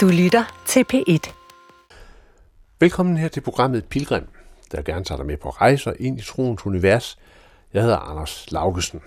[0.00, 1.32] Du lytter til P1.
[2.80, 4.24] Velkommen her til programmet Pilgrim,
[4.72, 7.18] der gerne tager dig med på rejser ind i troens univers.
[7.74, 9.00] Jeg hedder Anders Laugesen.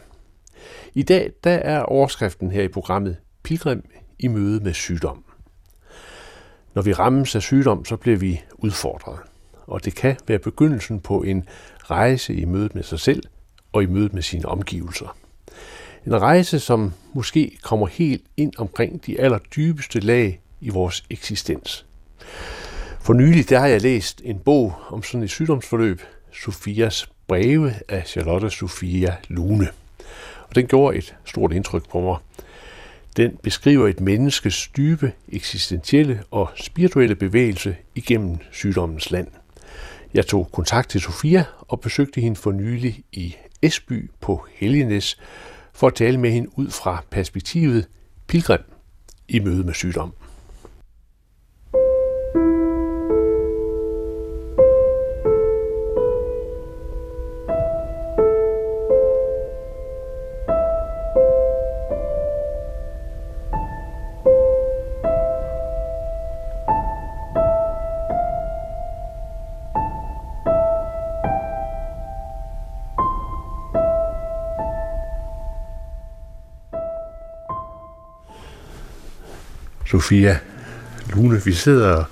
[0.94, 3.84] I dag der er overskriften her i programmet Pilgrim
[4.20, 5.24] i møde med sygdom.
[6.74, 9.20] Når vi rammes af sygdom, så bliver vi udfordret.
[9.68, 13.24] Og det kan være begyndelsen på en rejse i mødet med sig selv
[13.72, 15.18] og i mødet med sine omgivelser.
[16.06, 21.86] En rejse, som måske kommer helt ind omkring de allerdybeste lag i vores eksistens.
[23.00, 26.02] For nylig der har jeg læst en bog om sådan et sygdomsforløb,
[26.34, 29.68] Sofias breve af Charlotte Sofia Lune.
[30.50, 32.18] Og den gjorde et stort indtryk på mig.
[33.18, 39.28] Den beskriver et menneskes dybe, eksistentielle og spirituelle bevægelse igennem sygdommens land.
[40.14, 45.18] Jeg tog kontakt til Sofia og besøgte hende for nylig i Esby på Helgenæs
[45.74, 47.88] for at tale med hende ud fra perspektivet
[48.28, 48.62] pilgrim
[49.28, 50.14] i møde med sygdom.
[79.94, 80.40] Sofia
[81.10, 82.04] Lune, vi sidder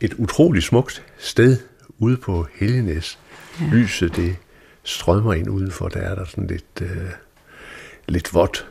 [0.00, 1.56] et utroligt smukt sted
[1.98, 3.18] ude på Helgenæs.
[3.60, 3.66] Ja.
[3.66, 4.36] Lyset, det
[4.82, 7.10] strømmer ind udenfor, der er der sådan lidt, øh,
[8.08, 8.68] lidt vådt.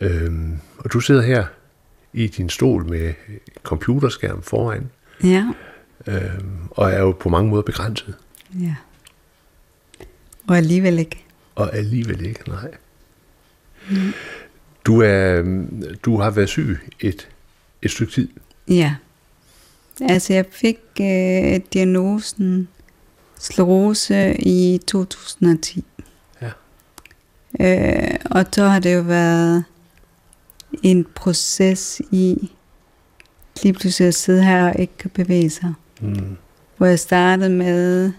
[0.00, 1.44] Øhm, og du sidder her
[2.12, 3.14] i din stol med
[3.62, 4.90] computerskærm foran.
[5.24, 5.46] Ja.
[6.06, 8.14] Øhm, og er jo på mange måder begrænset.
[8.60, 8.74] Ja.
[10.48, 11.24] Og alligevel ikke.
[11.54, 12.70] Og alligevel ikke, nej.
[13.90, 14.12] Mm.
[14.84, 15.42] Du, er,
[16.02, 17.28] du har været syg et
[17.82, 18.28] et stykke tid?
[18.68, 18.94] Ja.
[20.00, 22.68] Altså jeg fik øh, diagnosen
[23.38, 25.84] sklerose i 2010.
[26.42, 26.50] Ja.
[27.60, 29.64] Øh, og så har det jo været
[30.82, 32.50] en proces i
[33.62, 35.72] lige pludselig at sidde her og ikke kan bevæge sig.
[36.00, 36.36] Mm.
[36.76, 38.12] Hvor jeg startede med,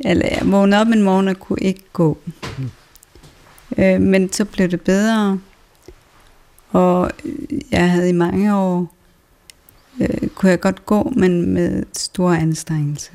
[0.00, 2.18] eller jeg vågnede op en morgen og kunne ikke gå.
[2.58, 2.70] Mm.
[3.78, 5.40] Øh, men så blev det bedre.
[6.76, 7.10] Og
[7.70, 8.94] jeg havde i mange år,
[10.00, 13.12] øh, kunne jeg godt gå, men med store anstrengelser.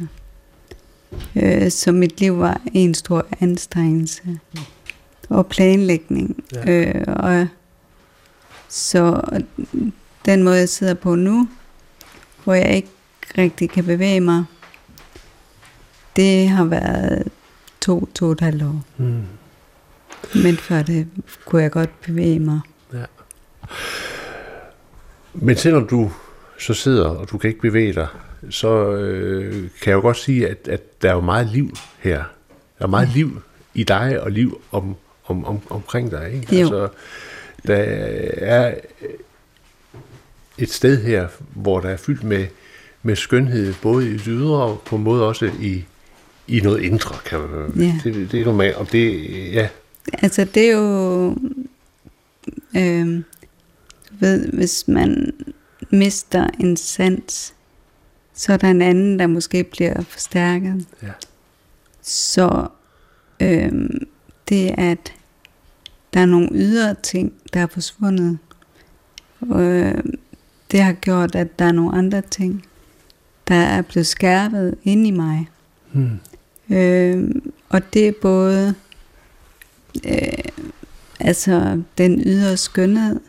[1.35, 4.39] Øh, så mit liv var en stor anstrengelse.
[5.29, 6.44] Og planlægning.
[6.53, 6.72] Ja.
[6.72, 7.47] Øh, og
[8.69, 9.22] så
[10.25, 11.47] den måde, jeg sidder på nu,
[12.43, 12.89] hvor jeg ikke
[13.38, 14.43] rigtig kan bevæge mig,
[16.16, 17.28] det har været
[17.81, 18.83] to, to og et halvt år.
[18.97, 19.23] Mm.
[20.43, 21.07] Men før det
[21.45, 22.59] kunne jeg godt bevæge mig.
[25.34, 26.12] Men selvom du
[26.59, 28.08] så sidder, og du kan ikke bevæge dig,
[28.50, 32.24] så øh, kan jeg jo godt sige, at, at der er jo meget liv her.
[32.80, 33.42] Der er meget liv
[33.74, 34.96] i dig, og liv om,
[35.26, 36.32] om, om, omkring dig.
[36.34, 36.56] Ikke?
[36.56, 36.62] Jo.
[36.62, 36.88] Altså,
[37.68, 37.76] der
[38.38, 38.74] er
[40.58, 42.48] et sted her, hvor der er fyldt med,
[43.03, 45.86] med skønhed, både i det ydre og på en måde også i,
[46.48, 47.16] i noget indre.
[47.26, 47.96] Kan man, ja.
[48.03, 48.76] det, det er normalt.
[48.76, 49.70] Og det, ja.
[50.14, 51.36] Altså det er jo...
[52.78, 53.22] Øh,
[54.22, 55.34] ved, hvis man
[55.90, 57.54] mister en sans,
[58.34, 60.88] så er der en anden, der måske bliver forstærket.
[61.04, 61.12] Ja.
[62.02, 62.68] Så
[63.40, 64.08] øhm,
[64.50, 65.14] det at
[66.14, 68.38] der er nogle ydre ting, der er forsvundet.
[69.42, 70.04] Og øh,
[70.72, 72.66] det har gjort, at der er nogle andre ting,
[73.48, 75.50] der er blevet skærpet ind i mig.
[75.92, 76.20] Hmm.
[76.70, 78.76] Øhm, og det er både
[80.06, 80.66] øh,
[81.20, 83.20] altså den ydre skønhed,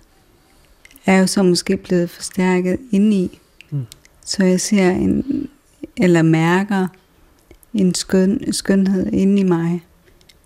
[1.07, 3.41] er jo så måske blevet forstærket indeni.
[3.71, 3.87] Mm.
[4.25, 5.49] Så jeg ser en,
[5.97, 6.89] eller mærker
[7.75, 9.85] en skøn, skønhed inde i mig,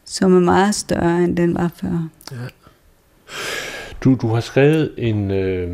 [0.05, 2.09] som er meget større, end den var før.
[2.33, 2.37] Ja.
[4.05, 5.71] Du, du har skrevet en, øh,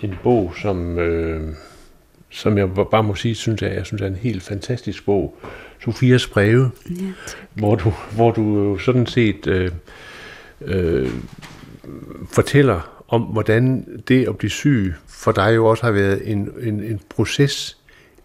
[0.00, 1.54] en bog, som, øh,
[2.30, 5.36] som jeg bare må sige, synes jeg, jeg synes er en helt fantastisk bog.
[5.84, 7.12] Sofias breve, ja,
[7.54, 9.70] hvor, du, hvor du sådan set øh,
[10.60, 11.10] øh,
[12.32, 16.82] fortæller om, hvordan det at blive syg for dig jo også har været en, en,
[16.82, 17.78] en proces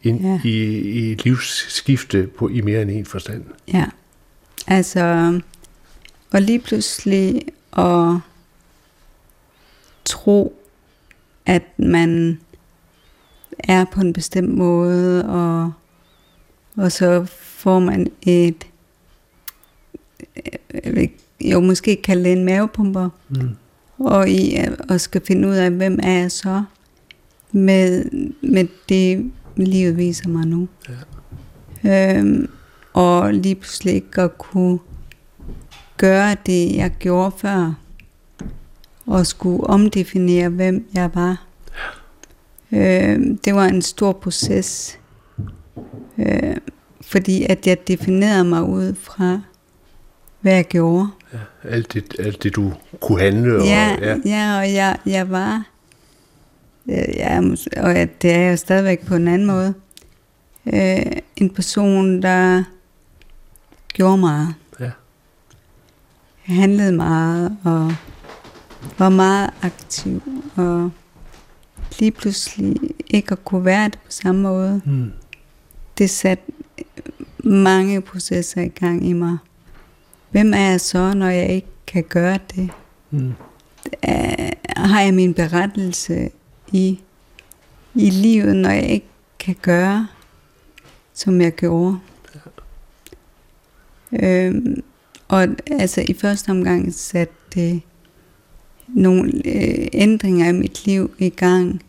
[0.04, 0.40] ind ja.
[0.44, 3.44] i, i et livsskifte på, i mere end en forstand.
[3.74, 3.86] Ja,
[4.68, 5.40] altså,
[6.32, 7.42] og lige pludselig
[7.78, 8.20] at
[10.06, 10.62] tro,
[11.46, 12.40] at man
[13.60, 15.72] er på en bestemt måde, og,
[16.76, 18.68] og så får man et,
[21.42, 23.56] jo måske kalde det en mavepumper, mm
[24.00, 24.56] og i
[24.90, 26.64] at skal finde ud af, hvem er jeg så?
[27.52, 28.06] med,
[28.42, 30.68] med det, livet viser mig nu.
[31.84, 32.18] Ja.
[32.18, 32.50] Øhm,
[32.94, 34.80] og lige pludselig ikke at kunne
[35.98, 37.74] gøre det, jeg gjorde før,
[39.06, 41.46] og skulle omdefinere, hvem jeg var.
[42.72, 45.00] Øhm, det var en stor proces,
[46.18, 46.56] øh,
[47.02, 49.42] fordi at jeg definerede mig ud fra,
[50.48, 51.08] hvad jeg gjorde.
[51.34, 53.56] Ja, alt, det, alt det, du kunne handle.
[53.56, 54.18] Og, ja, ja.
[54.26, 55.68] ja, og jeg, jeg var,
[56.88, 57.42] ja,
[57.78, 59.74] og det er jeg stadigvæk på en anden måde,
[60.74, 62.64] øh, en person, der
[63.94, 64.56] gjorde meget.
[64.80, 64.92] Ja.
[66.48, 67.94] Jeg handlede meget, og
[68.98, 70.22] var meget aktiv,
[70.56, 70.92] og
[72.00, 72.76] lige pludselig
[73.08, 74.82] ikke at kunne være det på samme måde.
[74.86, 75.12] Mm.
[75.98, 76.44] Det satte
[77.44, 79.38] mange processer i gang i mig.
[80.32, 82.70] Hvem er jeg så, når jeg ikke kan gøre det?
[83.12, 83.34] Mm.
[84.02, 86.30] Er, har jeg min berettelse
[86.72, 87.00] i,
[87.96, 89.08] i livet, når jeg ikke
[89.40, 90.08] kan gøre,
[91.14, 92.00] som jeg gjorde?
[94.12, 94.46] Ja.
[94.48, 94.84] Øhm,
[95.28, 97.82] og altså i første omgang satte det
[98.88, 101.82] nogle øh, ændringer i mit liv i gang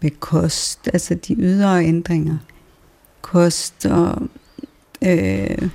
[0.00, 2.38] med kost, altså de ydre ændringer.
[3.20, 4.22] Kost og
[5.04, 5.68] øh,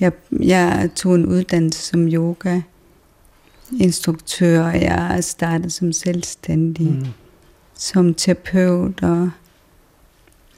[0.00, 2.60] jeg, jeg tog en uddannelse som yoga
[3.78, 7.06] instruktør, og jeg startede som selvstændig, mm.
[7.74, 9.30] som terapeut, og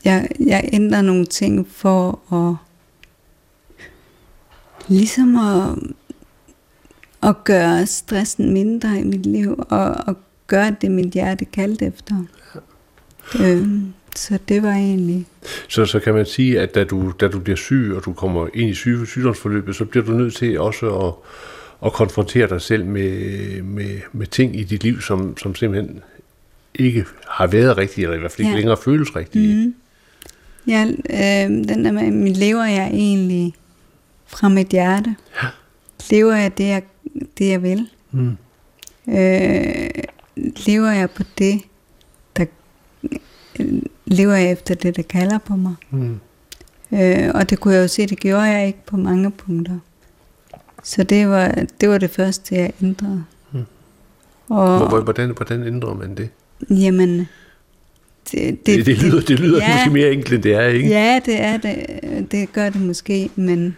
[0.05, 2.57] jeg, jeg ændrer nogle ting for at
[4.89, 5.79] ligesom at,
[7.23, 10.17] at gøre stressen mindre i mit liv, og, og
[10.47, 12.25] gøre det, mit hjerte kaldte efter.
[13.39, 13.49] Ja.
[13.49, 15.27] Øhm, så det var egentlig...
[15.69, 18.49] Så, så kan man sige, at da du, da du bliver syg, og du kommer
[18.55, 21.15] ind i syg, sygdomsforløbet, så bliver du nødt til også at,
[21.87, 26.01] at konfrontere dig selv med, med, med ting i dit liv, som, som simpelthen
[26.75, 28.57] ikke har været rigtige, eller i hvert fald ikke ja.
[28.57, 29.67] længere føles rigtige.
[29.67, 29.75] Mm.
[30.67, 33.55] Ja, øh, den der med, mit lever jeg egentlig
[34.27, 35.17] fra mit hjerte?
[35.43, 35.49] Ja.
[36.11, 36.83] Lever jeg det, jeg,
[37.39, 37.89] det, jeg vil?
[38.11, 38.37] Mm.
[39.09, 39.91] Øh,
[40.67, 41.61] lever jeg på det,
[44.07, 45.75] lever jeg efter det, der kalder på mig.
[45.91, 46.21] Mm.
[46.93, 49.79] Øh, og det kunne jeg jo se, det gjorde jeg ikke på mange punkter.
[50.83, 53.25] Så det var det, var det første, jeg ændrede.
[53.53, 53.65] Mm.
[54.49, 56.29] Og, hvordan, hvordan ændrer man det?
[56.71, 57.19] Jamen,
[58.31, 60.89] det, det, det, det lyder, det lyder ja, måske mere enkelt, end det er, ikke?
[60.89, 61.87] Ja, det er det.
[62.31, 63.77] Det gør det måske, men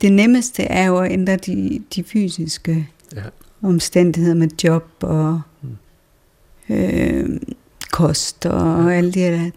[0.00, 3.22] det nemmeste er jo at ændre de, de fysiske ja.
[3.62, 6.74] omstændigheder med job og mm.
[6.74, 7.40] øh,
[7.92, 9.50] kost og alle de der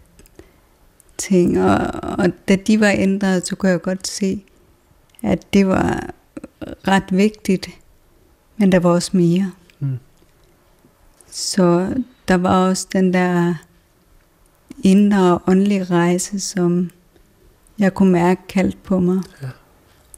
[1.18, 1.64] ting.
[1.64, 1.78] Og,
[2.18, 4.44] og da de var ændret, så kunne jeg godt se,
[5.22, 6.10] at det var
[6.88, 7.68] ret vigtigt,
[8.56, 9.52] men der var også mere.
[9.80, 9.98] Mm.
[11.30, 11.94] Så
[12.28, 13.54] der var også den der
[14.82, 16.90] indre åndelige rejse, som
[17.78, 19.22] jeg kunne mærke kaldt på mig.
[19.42, 19.48] Ja.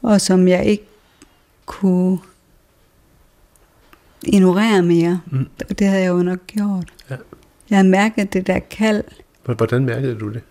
[0.01, 0.87] Og som jeg ikke
[1.65, 2.19] kunne
[4.23, 5.21] ignorere mere.
[5.25, 5.49] Mm.
[5.69, 6.93] Og det havde jeg jo nok gjort.
[7.69, 9.03] Jeg mærkede det der kald.
[9.45, 10.41] Hvordan mærkede du det?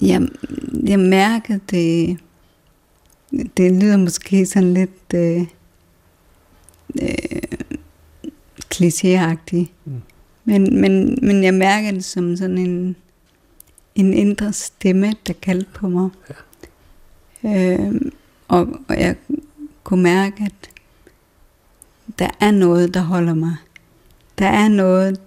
[0.00, 0.28] Jeg,
[0.86, 2.18] jeg mærkede det,
[3.56, 5.40] det lyder måske sådan lidt øh,
[7.02, 7.58] øh,
[8.74, 10.02] klichéagtigt, mm.
[10.44, 12.96] men, men, men jeg mærkede det som sådan en,
[13.94, 16.10] en indre stemme, der kaldte på mig.
[17.44, 17.78] Ja.
[17.78, 18.00] Øh,
[18.48, 19.16] og, og jeg
[19.84, 20.70] kunne mærke, at
[22.18, 23.56] der er noget, der holder mig.
[24.38, 25.20] Der er noget,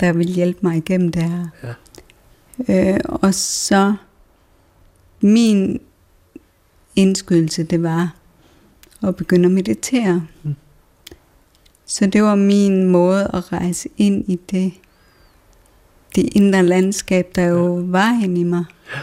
[0.00, 1.46] der vil hjælpe mig igennem det her.
[1.62, 2.92] Ja.
[2.94, 3.94] Øh, og så
[5.20, 5.80] min
[6.96, 8.14] indskydelse, det var
[9.02, 10.26] at begynde at meditere.
[10.42, 10.54] Mm.
[11.86, 14.72] Så det var min måde at rejse ind i det,
[16.14, 17.86] det indre landskab, der jo ja.
[17.86, 18.64] var inde i mig.
[18.94, 19.00] Ja.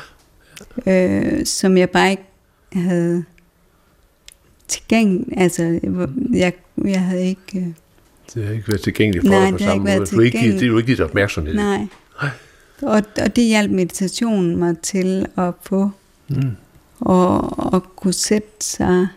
[0.85, 1.37] Ja.
[1.37, 2.23] Øh, som jeg bare ikke
[2.73, 3.25] havde
[4.67, 5.37] tilgængelig.
[5.37, 5.79] Altså,
[6.33, 6.53] jeg,
[6.85, 7.75] jeg havde ikke...
[8.33, 10.05] Det har ikke været tilgængeligt for Nej, dig på samme måde.
[10.05, 11.53] Du ikke, det er jo ikke dit opmærksomhed.
[11.55, 11.87] Nej.
[12.81, 15.91] Og, og det hjalp meditationen mig til at få.
[16.27, 16.55] Mm.
[16.99, 19.07] Og at kunne sætte sig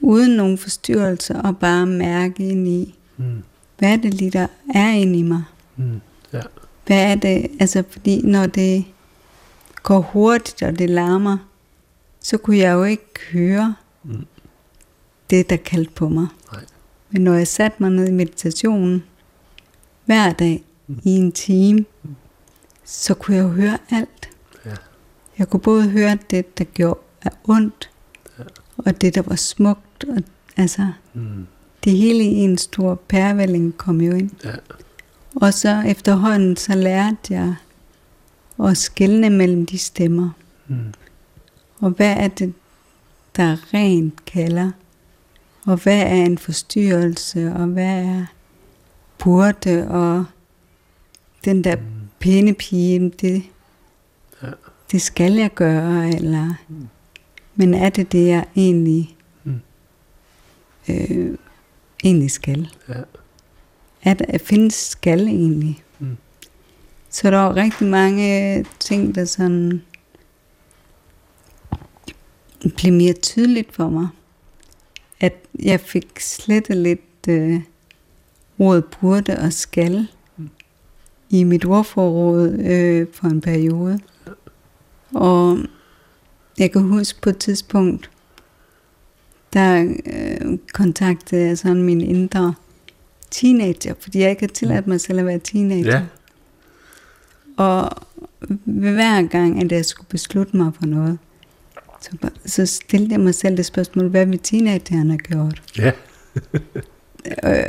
[0.00, 3.42] uden nogen forstyrrelser og bare mærke ind i, mm.
[3.78, 5.42] hvad er det lige, der er inde i mig?
[5.76, 6.00] Mm.
[6.32, 6.40] Ja.
[6.86, 7.50] Hvad er det?
[7.60, 8.84] Altså, fordi når det
[9.82, 11.36] går hurtigt, og det larmer,
[12.20, 14.26] så kunne jeg jo ikke høre mm.
[15.30, 16.26] det, der kaldte på mig.
[17.12, 19.04] Men når jeg satte mig ned i meditationen
[20.04, 21.84] hver dag i en time,
[22.84, 24.30] så kunne jeg jo høre alt.
[24.66, 24.74] Ja.
[25.38, 27.90] Jeg kunne både høre det, der gjorde af ondt,
[28.38, 28.44] ja.
[28.76, 30.04] og det, der var smukt.
[30.04, 30.22] Og,
[30.56, 31.46] altså, mm.
[31.84, 34.30] det hele i en stor pærvælling kom jo ind.
[34.44, 34.54] Ja.
[35.36, 37.54] Og så efterhånden, så lærte jeg
[38.64, 40.30] at skelne mellem de stemmer.
[40.68, 40.92] Mm.
[41.80, 42.54] Og hvad er det,
[43.36, 44.70] der rent kalder?
[45.66, 47.52] Og hvad er en forstyrrelse?
[47.52, 48.26] Og hvad er
[49.18, 49.88] burde?
[49.90, 50.24] Og
[51.44, 51.76] den der
[52.20, 53.42] pæne pige, det,
[54.42, 54.48] Ja.
[54.92, 56.54] det skal jeg gøre, eller...
[57.54, 59.60] Men er det det, jeg egentlig, Mm.
[60.88, 61.38] øh,
[62.04, 62.68] egentlig skal?
[62.88, 62.94] Ja.
[64.02, 65.82] Er der, findes skal egentlig?
[65.98, 66.16] Mm.
[67.10, 69.82] Så der var rigtig mange ting, der sådan
[72.76, 74.02] blev mere tydeligt for mig.
[74.04, 74.21] At
[75.58, 77.60] jeg fik slettet lidt øh,
[78.58, 80.48] ordet burde og skal Mm.
[81.30, 84.00] i mit ordforråd øh, for en periode.
[85.14, 85.58] Og
[86.58, 88.10] jeg kan huske på et tidspunkt,
[89.52, 92.54] der øh, kontaktede jeg sådan min indre
[93.30, 95.96] teenager, fordi jeg ikke havde tilladt mig selv at være teenager.
[95.98, 96.02] Ja.
[97.56, 97.90] Og
[98.64, 101.18] hver gang, at jeg skulle beslutte mig for noget,
[102.02, 105.62] så, så stillede jeg mig selv det spørgsmål, hvad vil teenageren have gjort?
[105.78, 105.92] Ja.
[107.44, 107.62] Øh,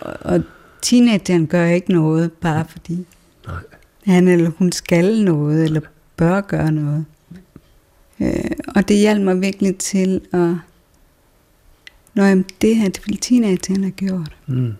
[0.00, 0.42] og, og
[0.82, 3.06] teenageren gør ikke noget, bare fordi
[3.46, 3.56] Nej.
[4.04, 5.80] han eller hun skal noget, eller
[6.16, 7.04] bør gøre noget.
[8.20, 10.54] Øh, og det hjalp mig virkelig til at,
[12.14, 14.36] Nå, jamen, det her, det ville teenageren have gjort.
[14.46, 14.72] Mm.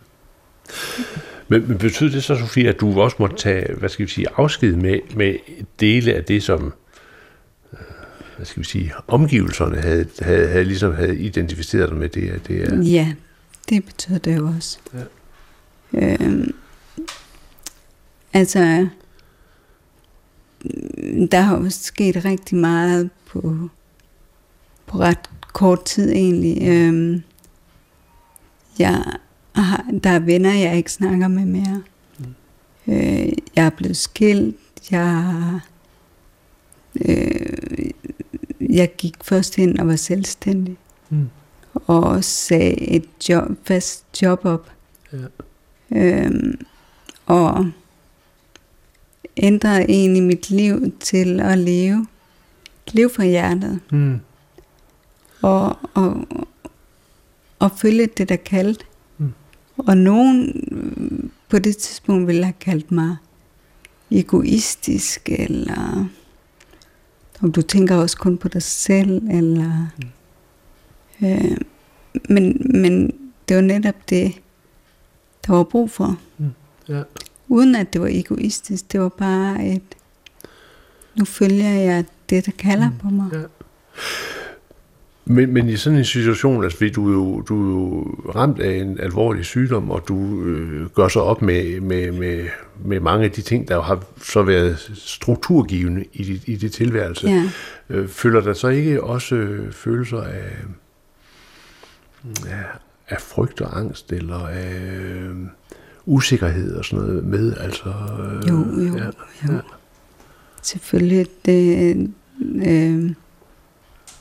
[1.48, 4.26] Men, men betyder det så, Sofie, at du også måtte tage, hvad skal vi sige,
[4.36, 5.34] afsked med, med
[5.80, 6.72] dele af det, som
[8.40, 12.48] hvad skal vi sige, omgivelserne havde, havde, havde ligesom havde identificeret dig med det, at
[12.48, 12.82] det er...
[12.82, 13.12] Ja,
[13.68, 14.78] det betyder det jo også.
[14.94, 15.04] Ja.
[15.92, 16.54] Øhm,
[18.32, 18.88] altså,
[20.64, 23.68] mm, der har jo sket rigtig meget på,
[24.86, 26.68] på ret kort tid egentlig.
[26.68, 27.22] Øhm,
[28.78, 29.04] jeg
[29.54, 31.82] har, der er venner, jeg ikke snakker med mere.
[32.18, 32.34] Mm.
[32.92, 34.56] Øh, jeg er blevet skilt.
[34.90, 35.60] Jeg,
[37.00, 37.49] øh,
[38.74, 40.76] jeg gik først ind og var selvstændig
[41.12, 41.28] Mm.
[41.74, 44.70] og sagde et job, fast job op.
[45.12, 45.18] Ja.
[45.96, 46.60] Øhm,
[47.26, 47.70] og
[49.36, 52.06] ændrede egentlig mit liv til at leve,
[52.92, 53.80] leve fra hjertet.
[53.92, 54.20] Mm.
[55.42, 56.26] Og, og,
[57.58, 58.86] og følge det, der kaldt.
[59.18, 59.32] Mm.
[59.76, 63.16] Og nogen øh, på det tidspunkt ville have kaldt mig
[64.10, 66.08] egoistisk, eller
[67.42, 69.86] om du tænker også kun på dig selv, eller...
[71.20, 71.26] Mm.
[71.28, 71.56] Øh,
[72.28, 73.12] men, men
[73.48, 74.32] det var netop det,
[75.46, 76.18] der var brug for.
[76.88, 77.02] Ja.
[77.48, 79.82] Uden at det var egoistisk, det var bare et,
[81.18, 82.98] nu følger jeg det, der kalder Mm.
[82.98, 83.30] på mig.
[83.32, 83.42] Ja.
[85.30, 88.02] Men, men i sådan en situation, altså fordi du er jo, du er jo
[88.34, 92.46] ramt af en alvorlig sygdom, og du øh, gør så op med, med, med,
[92.84, 96.72] med mange af de ting, der jo har så været strukturgivende i dit, i dit
[96.72, 97.28] tilværelse.
[97.28, 97.50] Ja.
[97.90, 100.52] Øh, føler der så ikke også øh, følelser af,
[102.46, 102.62] ja,
[103.08, 105.36] af frygt og angst, eller af øh,
[106.06, 107.56] usikkerhed og sådan noget med?
[107.56, 109.52] Altså, øh, Jo, jo, ja, jo.
[109.52, 109.58] ja.
[110.62, 111.96] Selvfølgelig, det,
[112.66, 113.10] øh,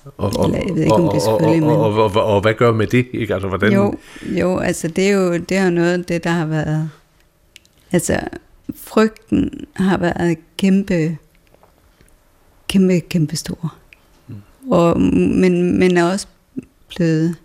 [0.05, 2.35] Og, og, Eller jeg ved ikke, om det er selvfølgelig, og, og, og, og, og,
[2.35, 3.07] og hvad gør med det?
[3.13, 3.33] Ikke?
[3.33, 6.29] Altså, hvordan, jo, jo, altså det er jo det er jo noget af det, der
[6.29, 6.89] har været,
[7.91, 8.19] altså
[8.75, 11.17] frygten har været kæmpe,
[12.67, 13.75] kæmpe, kæmpe stor.
[14.27, 14.35] Mm.
[14.71, 16.27] Og, men, men er også
[16.95, 17.35] blevet,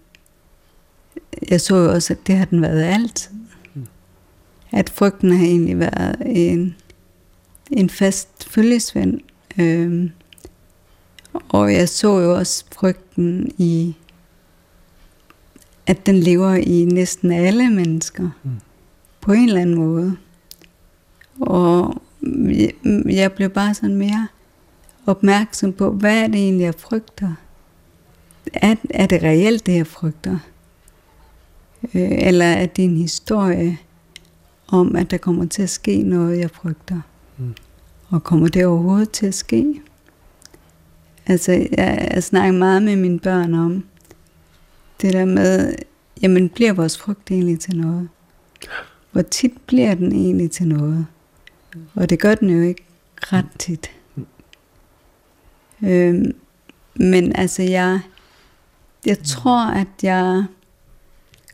[1.51, 3.31] jeg så jo også, at det har den været altid.
[3.75, 3.87] Mm.
[4.73, 6.77] At frygten har egentlig været en,
[7.71, 9.21] en fast følgesvend.
[9.59, 10.11] Øhm,
[11.49, 13.97] og jeg så jo også frygten i,
[15.87, 18.31] at den lever i næsten alle mennesker.
[18.43, 18.51] Mm.
[19.21, 20.17] På en eller anden måde.
[21.41, 22.73] Og jeg,
[23.07, 24.29] jeg blev bare sådan mere
[25.07, 27.35] opmærksom på, hvad er det egentlig, jeg frygter?
[28.55, 30.39] Er, er det reelt, det jeg frygter?
[31.95, 33.79] Øh, eller er det en historie
[34.69, 37.01] om, at der kommer til at ske noget, jeg frygter?
[37.39, 37.55] Mm.
[38.09, 39.81] Og kommer det overhovedet til at ske?
[41.27, 43.85] Altså, jeg, jeg snakker meget med mine børn om
[45.01, 45.75] det der med,
[46.23, 48.09] jamen bliver vores frygt egentlig til noget?
[49.13, 51.07] Hvor tit bliver den egentlig til noget?
[51.95, 52.85] Og det gør den jo ikke
[53.19, 53.91] ret tit.
[55.83, 56.35] Øhm,
[56.95, 58.01] men altså, jeg,
[59.07, 60.45] jeg tror, at jeg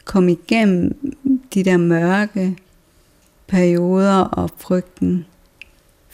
[0.05, 1.17] kom igennem
[1.55, 2.57] de der mørke
[3.47, 5.27] perioder og frygten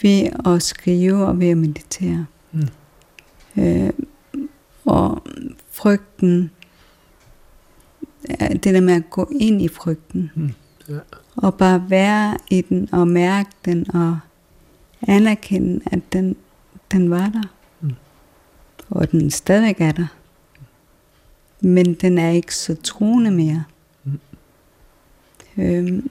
[0.02, 2.26] ved at skrive og ved at meditere.
[3.58, 3.90] Øh,
[4.84, 5.22] og
[5.70, 6.50] frygten,
[8.38, 10.52] det der med at gå ind i frygten, Mm,
[10.88, 10.98] ja.
[11.36, 14.18] Og bare være i den og mærke den og
[15.08, 16.36] anerkende, at den,
[16.92, 17.42] den var der.
[17.80, 17.90] Mm.
[18.90, 20.06] Og den stadig er der.
[21.60, 23.64] Men den er ikke så troende mere.
[24.04, 24.20] Mm.
[25.58, 26.10] Øhm,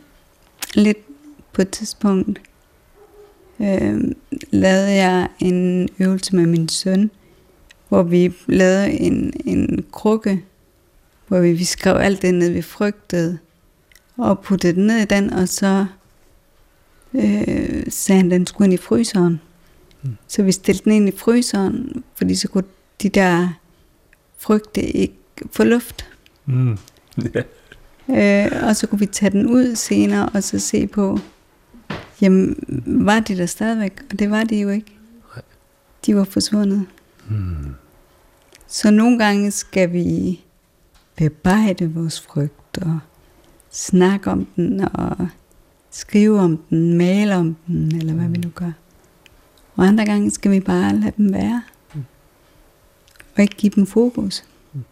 [0.74, 0.98] lidt
[1.54, 2.42] på et tidspunkt
[3.60, 4.18] øhm,
[4.52, 7.12] lavede jeg en øvelse med min søn,
[7.96, 10.44] hvor vi lavede en, en krukke,
[11.28, 13.38] hvor vi, vi skrev alt det ned, vi frygtede,
[14.18, 15.86] og puttede det ned i den, og så
[17.14, 19.42] øh, sagde han, den skulle ind i fryseren.
[20.04, 20.18] Mm.
[20.28, 22.64] Så vi stillede den ind i fryseren, fordi så kunne
[23.02, 23.50] de der
[24.38, 25.16] frygte ikke
[25.52, 26.06] få luft.
[26.46, 26.78] Mm.
[28.10, 28.46] Yeah.
[28.46, 31.20] Øh, og så kunne vi tage den ud senere, og så se på,
[32.22, 34.02] jamen, var de der stadigvæk?
[34.12, 34.98] Og det var de jo ikke.
[36.06, 36.86] De var forsvundet.
[37.30, 37.76] Mm.
[38.68, 40.40] Så nogle gange skal vi
[41.16, 43.00] bearbejde vores frygt og
[43.72, 45.28] snakke om den og
[45.92, 48.72] skrive om den, male om den, eller hvad vi nu gør.
[49.76, 51.64] Og andre gange skal vi bare lade dem være.
[51.94, 52.06] Mm.
[53.36, 54.44] Og ikke give dem fokus.
[54.74, 54.84] Mm.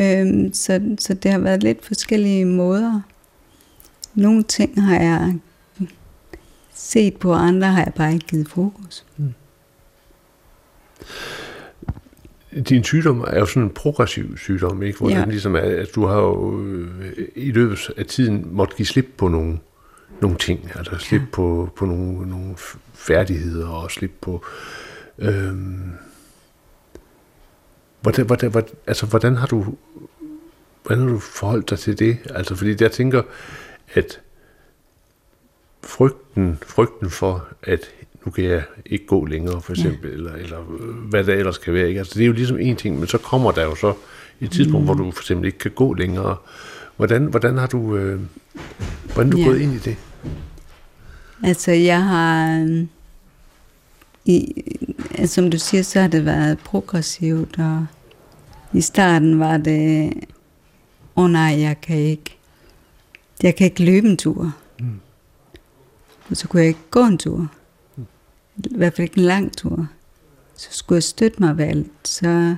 [0.00, 3.00] Øhm, så, så det har været lidt forskellige måder.
[4.14, 5.38] Nogle ting har jeg
[6.74, 9.06] set på, andre har jeg bare ikke givet fokus.
[9.16, 9.34] Mm
[12.68, 14.98] din sygdom er jo sådan en progressiv sygdom, ikke?
[14.98, 15.20] Hvor ja.
[15.20, 19.08] den ligesom er, at du har jo øh, i løbet af tiden måtte give slip
[19.16, 19.58] på nogle,
[20.20, 21.26] nogle ting, altså slip ja.
[21.32, 22.54] på, på nogle, nogle
[22.94, 24.44] færdigheder og slip på...
[25.18, 25.92] Øhm,
[28.00, 29.76] hvordan, hvordan, hvordan, altså, hvordan har du
[30.82, 32.18] hvordan har du forholdt dig til det?
[32.30, 33.22] Altså, fordi jeg tænker,
[33.94, 34.20] at
[35.82, 37.80] frygten, frygten for, at
[38.26, 40.14] nu kan jeg ikke gå længere, for eksempel, ja.
[40.14, 40.58] eller, eller
[41.08, 41.88] hvad det ellers kan være.
[41.88, 41.98] Ikke?
[41.98, 43.94] Altså, det er jo ligesom en ting, men så kommer der jo så
[44.40, 44.84] et tidspunkt, mm.
[44.84, 46.36] hvor du for eksempel ikke kan gå længere.
[46.96, 48.20] Hvordan, hvordan har du, øh,
[49.14, 49.44] hvordan du ja.
[49.44, 49.96] gået ind i det?
[51.44, 52.86] Altså, jeg har...
[54.24, 54.62] I,
[55.14, 57.86] altså, som du siger, så har det været progressivt, og
[58.72, 60.12] i starten var det,
[61.16, 62.36] åh oh, nej, jeg kan ikke,
[63.42, 64.52] jeg kan ikke løbe en tur.
[64.80, 65.00] Mm.
[66.30, 67.50] Og så kunne jeg ikke gå en tur
[68.70, 69.86] i hvert fald ikke en lang tur,
[70.56, 72.56] så skulle jeg støtte mig ved alt, så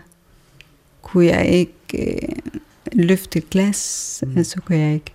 [1.03, 1.75] kunne jeg ikke
[2.23, 2.61] øh,
[2.93, 4.39] løfte et glas, mm.
[4.39, 5.13] altså kunne jeg ikke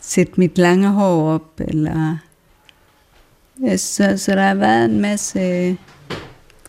[0.00, 2.16] sætte mit lange hår op, eller
[3.76, 5.76] så, så der har været en masse,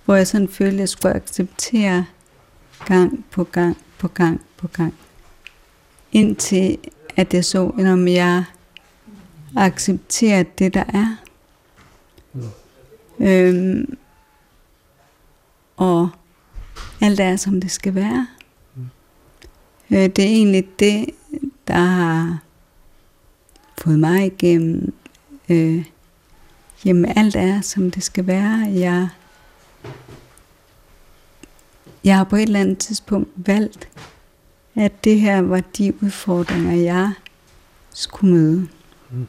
[0.05, 2.05] hvor jeg sådan følte, at jeg skulle acceptere
[2.85, 4.93] gang på gang på gang på gang,
[6.11, 6.77] indtil
[7.15, 8.43] at jeg så, om jeg
[9.55, 11.15] accepterer det, der er.
[13.19, 13.97] Øhm,
[15.77, 16.09] og
[17.01, 18.27] alt er, som det skal være.
[18.75, 18.89] Mm.
[19.91, 21.09] Øh, det er egentlig det,
[21.67, 22.39] der har
[23.77, 24.93] fået mig igennem.
[25.49, 25.85] Øh,
[26.85, 28.67] jamen alt er, som det skal være.
[28.73, 29.09] Jeg,
[32.03, 33.89] jeg har på et eller andet tidspunkt valgt,
[34.75, 37.13] at det her var de udfordringer, jeg
[37.93, 38.67] skulle møde.
[39.09, 39.27] Mm.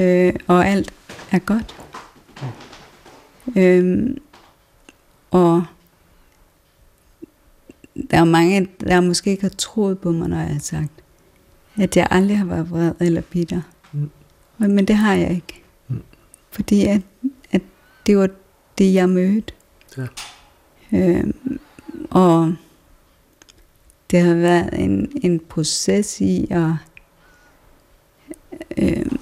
[0.00, 0.92] Øh, og alt
[1.30, 1.74] er godt.
[3.56, 4.18] Øhm,
[5.30, 5.64] og
[8.10, 10.92] der er mange, der måske ikke har troet på mig, når jeg har sagt,
[11.76, 13.60] at jeg aldrig har været vred eller bitter.
[13.92, 14.10] Mm.
[14.58, 15.62] Men det har jeg ikke.
[15.88, 16.02] Mm.
[16.50, 17.00] Fordi at,
[17.50, 17.62] at
[18.06, 18.28] det var
[18.78, 19.52] det, jeg mødte.
[19.96, 20.06] Ja.
[20.92, 21.60] Øhm,
[22.10, 22.54] og
[24.10, 26.72] det har været en, en proces i at,
[28.76, 29.20] øhm,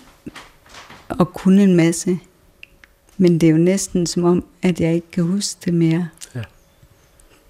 [1.20, 2.18] at kunne en masse.
[3.18, 6.08] Men det er jo næsten som om, at jeg ikke kan huske det mere.
[6.34, 6.42] Ja.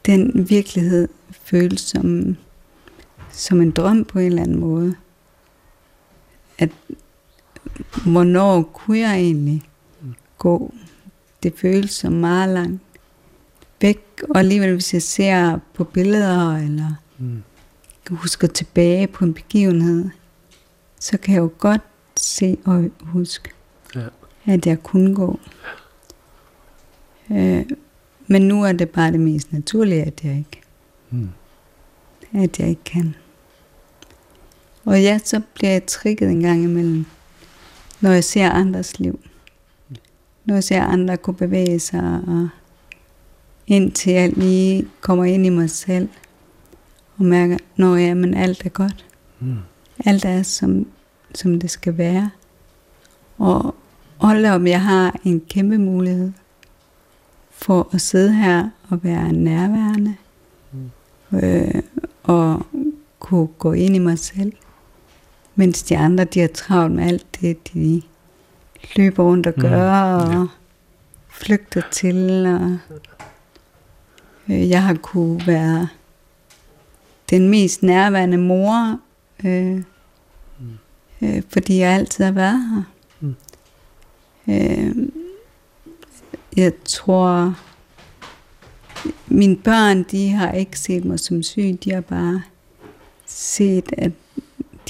[0.07, 2.37] Den virkelighed føles som,
[3.33, 4.95] som en drøm på en eller anden måde.
[6.59, 6.71] At
[8.07, 9.63] hvornår kunne jeg egentlig
[10.01, 10.15] mm.
[10.39, 10.75] gå?
[11.43, 12.83] Det føles som meget langt
[13.81, 14.23] væk.
[14.31, 17.43] Og alligevel, hvis jeg ser på billeder, eller mm.
[18.11, 20.09] husker tilbage på en begivenhed,
[21.01, 21.83] så kan jeg jo godt
[22.17, 23.51] se og huske,
[23.95, 24.07] ja.
[24.49, 25.41] At jeg kunne gå.
[27.31, 27.65] Øh,
[28.27, 30.63] men nu er det bare det mest naturlige, at jeg ikke,
[31.11, 31.31] hmm.
[32.33, 33.15] at jeg ikke kan.
[34.85, 37.05] Og ja, så bliver jeg trigget en gang imellem,
[38.01, 39.21] når jeg ser andres liv.
[40.45, 42.49] Når jeg ser andre kunne bevæge sig, og
[43.67, 46.09] indtil jeg lige kommer ind i mig selv,
[47.17, 49.07] og mærker, når ja, men alt er godt.
[49.39, 49.57] Hmm.
[50.07, 50.87] Alt er, som,
[51.35, 52.31] som det skal være.
[53.39, 53.75] Og
[54.21, 56.33] hold om, jeg har en kæmpe mulighed
[57.51, 60.17] for at sidde her og være nærværende,
[60.73, 61.39] mm.
[61.39, 61.83] øh,
[62.23, 62.67] og
[63.19, 64.53] kunne gå ind i mig selv,
[65.59, 68.03] Mens de andre, de har travlt med alt det, de
[68.97, 70.23] løber rundt og gør, mm.
[70.23, 70.47] og ja.
[71.29, 72.79] flygter til, og
[74.49, 75.89] øh, jeg har kunne være
[77.31, 79.01] den mest nærværende mor,
[79.45, 79.83] øh,
[81.23, 82.83] øh, fordi jeg altid har været her.
[84.49, 84.97] Øh,
[86.57, 87.55] jeg tror,
[89.27, 92.43] mine børn, de har ikke set mig som syg, de har bare
[93.27, 94.13] set, at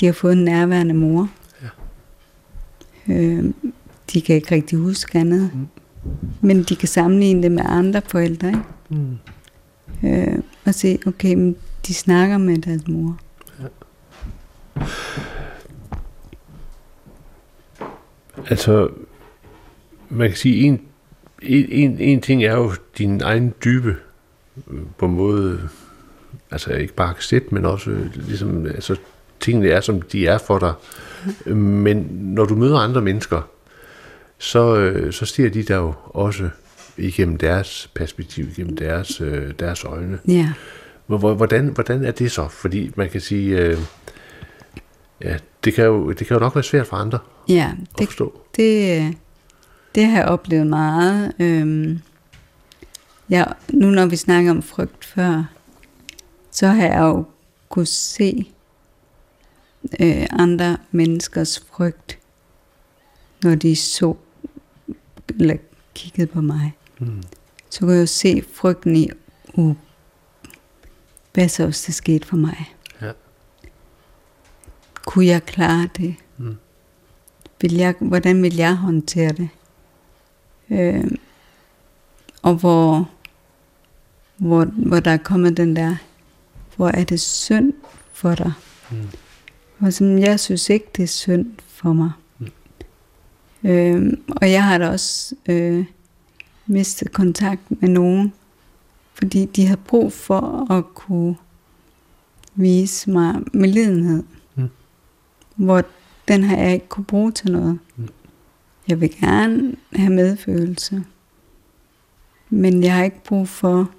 [0.01, 1.31] de har fået en nærværende mor.
[1.62, 3.14] Ja.
[3.14, 3.44] Øh,
[4.12, 5.51] de kan ikke rigtig huske andet.
[5.55, 5.68] Mm.
[6.40, 8.61] Men de kan sammenligne det med andre forældre, ikke?
[8.88, 9.18] Mm.
[10.09, 13.18] Øh, og se, okay, men de snakker med deres mor.
[18.51, 18.88] Altså,
[20.11, 20.81] man kan sige, en,
[21.42, 23.97] en, en, ting er jo din egen dybe,
[24.71, 25.61] øh, på en måde,
[26.51, 28.97] altså ikke bare accept, men også øh, ligesom, altså
[29.40, 30.73] tingene er, som de er for dig.
[31.57, 33.42] Men når du møder andre mennesker,
[34.38, 36.49] så, øh, så stiger de der jo også
[36.97, 39.23] igennem deres perspektiv, igennem deres,
[39.59, 40.18] deres øjne.
[40.29, 40.53] Ja.
[41.07, 42.49] Hvor- hvor- Hvordan, hvordan er det så?
[42.49, 43.79] Fordi man kan sige, øh,
[45.25, 47.18] ja, det kan, jo, det kan jo nok være svært for andre
[47.49, 48.40] Ja, at det, forstå.
[48.57, 49.14] det,
[49.94, 51.33] det har jeg oplevet meget.
[51.38, 52.01] Øhm,
[53.31, 55.44] ja, nu når vi snakker om frygt før,
[56.51, 57.24] så har jeg jo
[57.68, 58.53] kunne se
[60.01, 62.18] øh, andre menneskers frygt,
[63.42, 64.14] når de så
[65.29, 65.57] eller
[65.94, 66.72] kiggede på mig.
[66.98, 67.22] Mm.
[67.70, 69.11] Så kunne jeg jo se frygten i,
[69.55, 69.77] uh,
[71.33, 72.74] hvad så hvis det skete for mig?
[73.03, 73.12] Ja.
[75.07, 76.14] Kunne jeg klare det?
[76.37, 76.57] Mm.
[77.61, 79.48] Vil jeg, hvordan vil jeg håndtere det?
[80.71, 81.05] Øh,
[82.43, 83.11] og hvor,
[84.37, 85.97] hvor, hvor der er kommet den der,
[86.77, 87.73] hvor er det synd
[88.13, 88.53] for dig?
[88.91, 89.09] Mm.
[89.81, 92.11] Og sådan, jeg synes ikke, det er synd for mig.
[92.39, 92.49] Mm.
[93.71, 95.85] Øh, og jeg har da også øh,
[96.67, 98.33] mistet kontakt med nogen,
[99.15, 101.37] fordi de har brug for at kunne
[102.55, 104.23] vise mig medlidenhed.
[104.55, 104.69] Mm.
[105.57, 105.85] Hvor
[106.29, 107.79] den har jeg ikke kunne bruge til noget.
[107.97, 108.09] Mm.
[108.88, 111.05] Jeg vil gerne have medfølelse.
[112.51, 113.90] Men jeg har ikke brug for,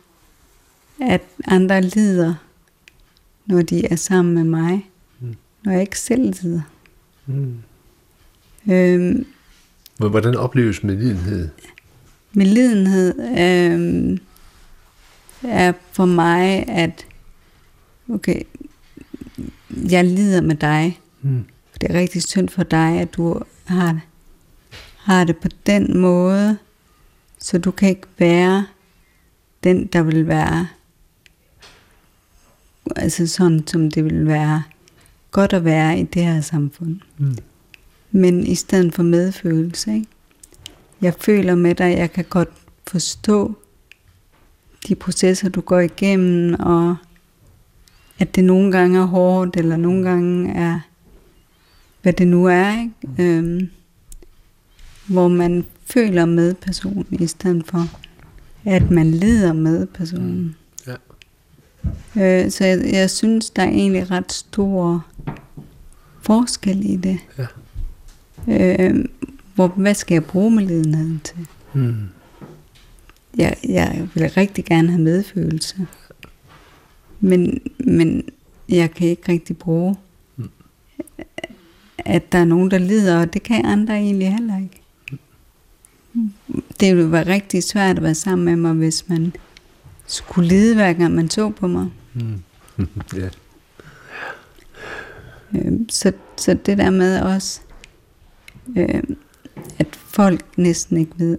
[1.02, 2.36] at andre lider,
[3.45, 4.89] når de er sammen med mig.
[5.19, 5.36] Mm.
[5.63, 6.62] Når jeg ikke selv lider.
[7.25, 7.56] Mm.
[8.71, 9.25] Øhm,
[9.97, 11.49] Hvor- Hvordan opleves medlidenhed?
[12.34, 14.17] Medlidenhed øh,
[15.52, 17.06] er for mig, at
[18.10, 18.41] okay,
[19.89, 20.99] jeg lider med dig.
[21.21, 21.45] Mm.
[21.82, 24.02] Det er rigtig synd for dig, at du har det,
[25.10, 26.58] har det på den måde,
[27.39, 28.65] så du kan ikke være
[29.63, 30.67] den, der vil være,
[32.95, 34.63] altså sådan, som det vil være
[35.32, 37.00] godt at være i det her samfund.
[37.17, 37.38] Mm.
[38.12, 40.08] Men i stedet for medfølelse, ikke?
[41.02, 42.50] Jeg føler med dig, jeg kan godt
[42.88, 43.54] forstå
[44.88, 46.95] de processer, du går igennem, og
[48.19, 50.80] at det nogle gange er hårdt, eller nogle gange er,
[52.02, 53.24] hvad det nu er, ikke?
[53.24, 53.69] Øhm,
[55.10, 57.86] hvor man føler med personen, i stedet for,
[58.65, 60.56] at man lider med personen.
[60.88, 60.95] Ja.
[62.45, 65.06] Øh, så jeg, jeg synes, der er egentlig ret stor
[66.22, 67.19] forskel i det.
[67.38, 67.45] Ja.
[68.88, 69.06] Øh,
[69.56, 71.48] hvor, hvad skal jeg bruge medlidenheden til?
[71.74, 71.95] Mm.
[73.38, 75.88] Jeg, jeg vil rigtig gerne have medfølelse.
[77.19, 78.24] Men, men
[78.69, 79.95] jeg kan ikke rigtig bruge,
[80.36, 80.50] Mm.
[81.98, 84.82] at der er nogen, der lider, og det kan andre egentlig heller ikke.
[86.80, 89.34] Det ville være rigtig svært at være sammen med mig, hvis man
[90.08, 91.88] skulle lide, hver gang man så på mig.
[92.13, 92.41] Mm.
[93.17, 93.30] ja.
[95.56, 97.62] Øh, så, så det der med også,
[98.78, 99.04] øh,
[99.80, 101.38] at folk næsten ikke ved,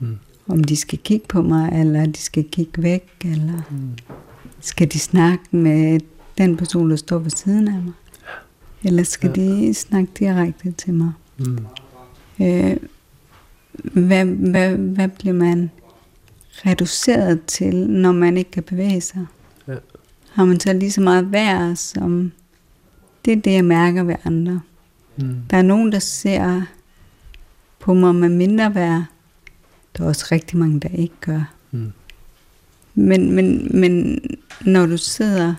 [0.00, 0.16] Mm.
[0.48, 3.90] om de skal kigge på mig, eller de skal kigge væk, eller Mm.
[4.60, 6.00] skal de snakke med
[6.38, 7.92] den person, der står ved siden af mig?
[8.84, 9.42] Eller skal Ja.
[9.42, 11.12] de snakke direkte til mig?
[11.38, 11.58] Mm.
[12.40, 12.76] Øh,
[13.82, 15.70] hvad, hvad, hvad bliver man
[16.66, 19.26] reduceret til, når man ikke kan bevæge sig?
[19.68, 19.74] Ja.
[20.30, 22.32] Har man så lige så meget værd, som
[23.24, 24.60] det er det, jeg mærker ved andre.
[25.16, 25.36] Mm.
[25.50, 26.62] Der er nogen, der ser
[27.78, 29.04] på mig med mindre værd.
[29.96, 31.54] Der er også rigtig mange, der ikke gør.
[31.70, 31.92] Mm.
[32.94, 34.20] Men, men, men
[34.60, 35.54] når du sidder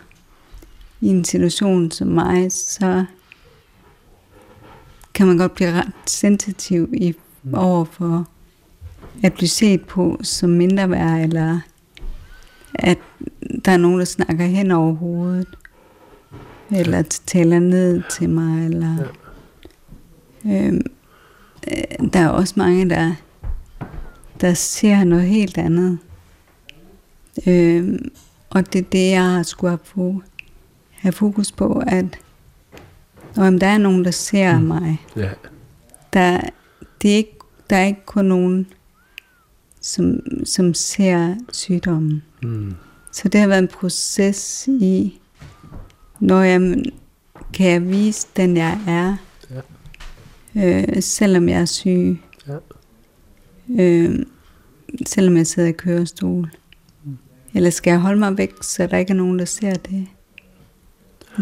[1.02, 3.06] i en situation som mig, så
[5.14, 7.16] kan man godt blive ret sensitiv i.
[7.54, 8.28] over for
[9.24, 11.60] at blive set på som mindre værd, eller
[12.74, 12.98] at
[13.66, 15.48] der er nogen, der snakker hen over hovedet.
[16.72, 18.96] eller taler ned til mig, eller...
[20.46, 20.68] Ja.
[20.68, 20.82] Øhm,
[21.68, 23.16] øh, der er også mange, der,
[24.42, 25.98] der ser noget helt andet.
[27.48, 28.12] Øhm,
[28.50, 29.80] og det er det, jeg har skulle
[30.96, 32.06] have, fokus på, at
[33.38, 34.66] om der er nogen, der ser mm.
[34.66, 35.30] mig, Ja.
[36.14, 36.42] der,
[37.02, 37.35] det er ikke,
[37.70, 38.68] der er ikke kun nogen,
[39.82, 42.24] som, som ser sygdommen.
[42.44, 42.74] Mm.
[43.12, 45.20] Så det har været en proces i,
[46.20, 46.84] når jeg
[47.54, 49.18] kan jeg vise den, jeg er,
[50.56, 52.58] øh, selvom jeg er syg, Ja.
[53.84, 54.26] øh,
[55.06, 56.50] selvom jeg sidder i kørestol.
[57.54, 60.08] Eller skal jeg holde mig væk, så der ikke er nogen, der ser det?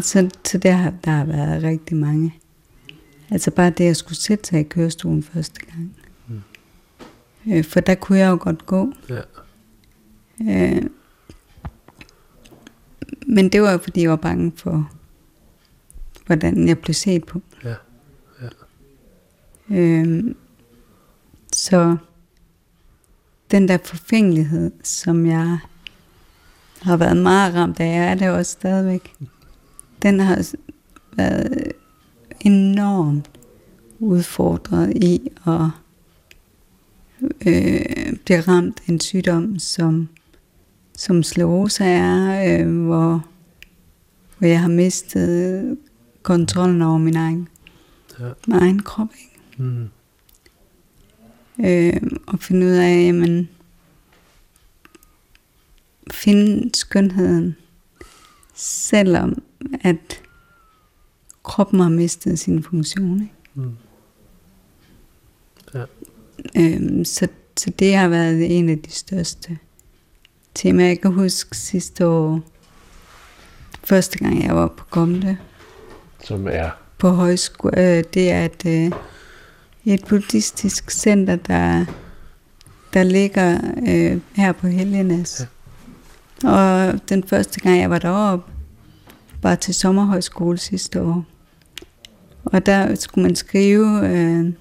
[0.02, 2.34] Så, så der, har, der har været rigtig mange.
[3.30, 5.96] Altså bare det, at skulle sætte sig i kørestolen første gang.
[7.50, 8.92] Øh, for der kunne jeg jo godt gå.
[9.08, 9.20] Ja.
[10.40, 10.82] Øh,
[13.26, 14.90] men det var jo, fordi jeg var bange for,
[16.26, 17.42] hvordan jeg blev set på.
[17.64, 17.74] Ja.
[19.70, 20.34] Øh,
[21.52, 21.96] så
[23.50, 25.58] den der forfængelighed, som jeg
[26.82, 29.14] har været meget ramt af, jeg er det også stadigvæk,
[30.02, 30.54] den har
[31.16, 31.72] været
[32.40, 33.30] enormt
[33.98, 35.70] udfordret i at
[37.46, 40.08] øh, blive ramt af en sygdom, som,
[40.96, 43.26] som sklerose er, øh, hvor,
[44.38, 45.78] hvor jeg har mistet
[46.22, 47.48] kontrollen over min egen,
[48.20, 48.28] Ja.
[48.46, 49.08] min egen krop.
[49.14, 49.62] Ikke?
[49.62, 49.88] Mm.
[51.64, 53.48] øh, og finde ud af, jamen,
[56.10, 57.56] finde skønheden,
[58.54, 59.42] selvom
[59.80, 60.20] at
[61.42, 63.20] kroppen har mistet sin funktion.
[63.22, 63.34] Ikke?
[63.54, 63.76] Mm.
[66.56, 69.58] Øhm, så, så det har været en af de største
[70.54, 70.88] temaer.
[70.88, 72.40] Jeg kan huske sidste år,
[73.84, 75.38] første gang jeg var på Gomle,
[76.24, 76.70] Som er...
[76.98, 78.92] på højskole, øh, det er et, øh,
[79.84, 81.84] et buddhistisk center, der,
[82.94, 85.46] der ligger øh, her på Helgenes.
[86.42, 86.50] Ja.
[86.50, 88.52] Og den første gang, jeg var deroppe,
[89.42, 91.24] var til sommerhøjskole sidste år.
[92.44, 94.52] Og der skulle man skrive, øh,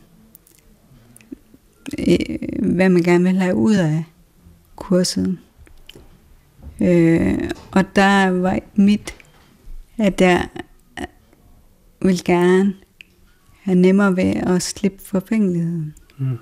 [2.60, 4.04] hvad man gerne vil have ud af
[4.76, 5.38] kurset.
[6.82, 9.16] Øh, og der var mit,
[9.98, 10.48] at jeg
[12.02, 12.74] vil gerne
[13.62, 15.94] have nemmere ved at slippe forfængeligheden.
[16.18, 16.38] Mm.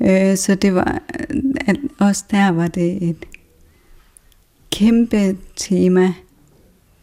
[0.00, 1.02] Øh, så det var,
[1.66, 3.24] at også der var det et
[4.72, 6.14] kæmpe tema.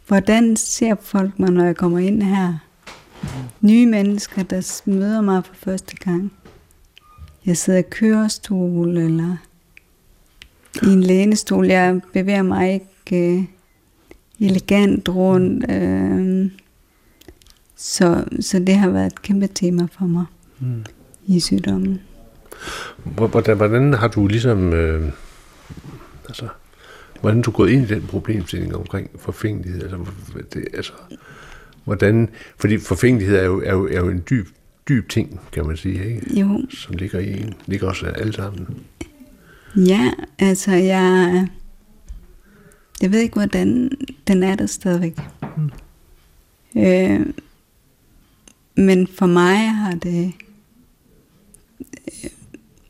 [0.06, 2.54] Hvordan ser folk mig, når jeg kommer ind her?
[3.60, 6.32] Nye mennesker, der møder mig for første gang.
[7.46, 9.36] Jeg sidder i kørestol, eller
[10.82, 11.66] i en lænestol.
[11.66, 13.44] Jeg bevæger mig ikke øh,
[14.40, 15.70] elegant rundt.
[15.70, 16.50] Øh,
[17.76, 20.24] så, så det har været et kæmpe tema for mig
[20.60, 20.84] Mm.
[21.26, 22.00] i sygdommen.
[23.04, 24.72] Hvor- Hvordan, hvordan har du ligesom...
[24.72, 25.12] Øh,
[26.28, 26.48] altså,
[27.20, 29.82] hvordan er du gået ind i den problemstilling omkring forfængelighed?
[29.82, 29.98] Altså,
[30.52, 30.92] det, altså,
[31.84, 34.48] hvordan, fordi forfængelighed er jo, er jo, er jo en dyb,
[34.88, 36.40] dyb ting, kan man sige, ikke?
[36.40, 38.66] Jo, som ligger i en, ligger også alle sammen.
[39.76, 41.48] Ja, altså jeg...
[43.02, 43.90] Jeg ved ikke, hvordan
[44.26, 45.16] den er der stadigvæk.
[45.56, 45.70] Mm.
[46.80, 47.26] Øh,
[48.76, 50.32] men for mig har det...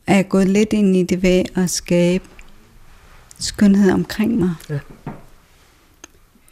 [0.07, 2.24] Er jeg gået lidt ind i det ved at skabe
[3.38, 4.55] skønhed omkring mig.
[4.70, 4.78] Ja.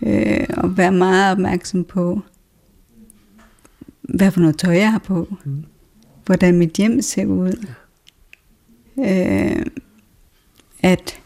[0.03, 2.21] Øh, og være meget opmærksom på,
[4.15, 5.37] hvad for noget tøj jeg har på.
[5.45, 5.65] Mm.
[6.27, 7.67] Hvordan mit hjem ser ud.
[8.99, 9.67] Øh,
[10.83, 11.21] at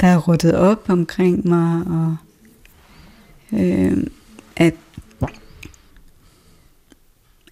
[0.00, 2.16] der er ryddet op omkring mig, og
[3.58, 4.06] øh,
[4.56, 4.74] at,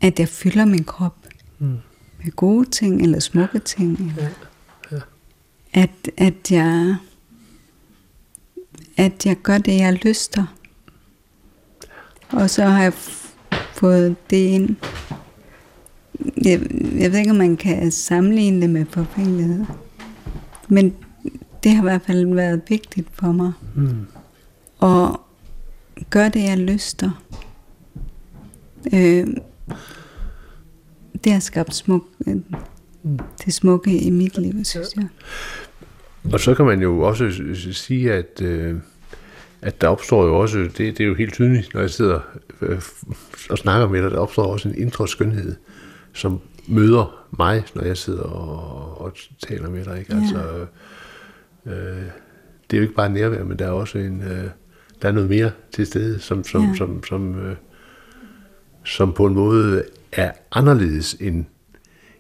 [0.00, 1.16] at jeg fylder min krop
[1.58, 1.76] Mm.
[2.24, 3.98] med gode ting, eller smukke ting.
[4.00, 4.28] Eller,
[4.92, 5.00] Ja, ja.
[5.72, 6.96] At, at jeg
[8.96, 10.44] at jeg gør det, jeg lyster.
[12.28, 12.92] Og så har jeg
[13.76, 14.76] fået det ind.
[16.44, 16.60] Jeg,
[17.00, 19.64] jeg ved ikke, om man kan sammenligne det med forfængelighed.
[20.68, 20.94] Men
[21.62, 23.52] det har i hvert fald været vigtigt for mig.
[23.74, 24.06] Mm.
[24.78, 25.20] Og
[26.10, 27.22] gøre det, jeg lyster.
[28.94, 29.26] Øh,
[31.24, 32.36] det har skabt smuk, øh,
[33.44, 35.08] det smukke i mit liv, synes jeg.
[36.32, 37.30] Og så kan man jo også
[37.72, 38.74] sige, at, øh,
[39.66, 42.20] at der opstår jo også, det, det er jo helt tydeligt, når jeg sidder
[42.60, 42.82] øh,
[43.50, 45.56] og snakker med dig, der opstår også en indre skønhed,
[46.12, 49.12] som møder mig, når jeg sidder og, og
[49.48, 49.98] taler med dig.
[49.98, 50.14] Ikke?
[50.14, 50.20] Ja.
[50.20, 50.66] Altså,
[51.66, 52.02] øh,
[52.70, 54.44] det er jo ikke bare nærvær, men der er også en, øh,
[55.02, 56.74] der er noget mere til stede, som, som, ja.
[56.74, 57.56] som, som, øh,
[58.84, 61.44] som på en måde er anderledes end,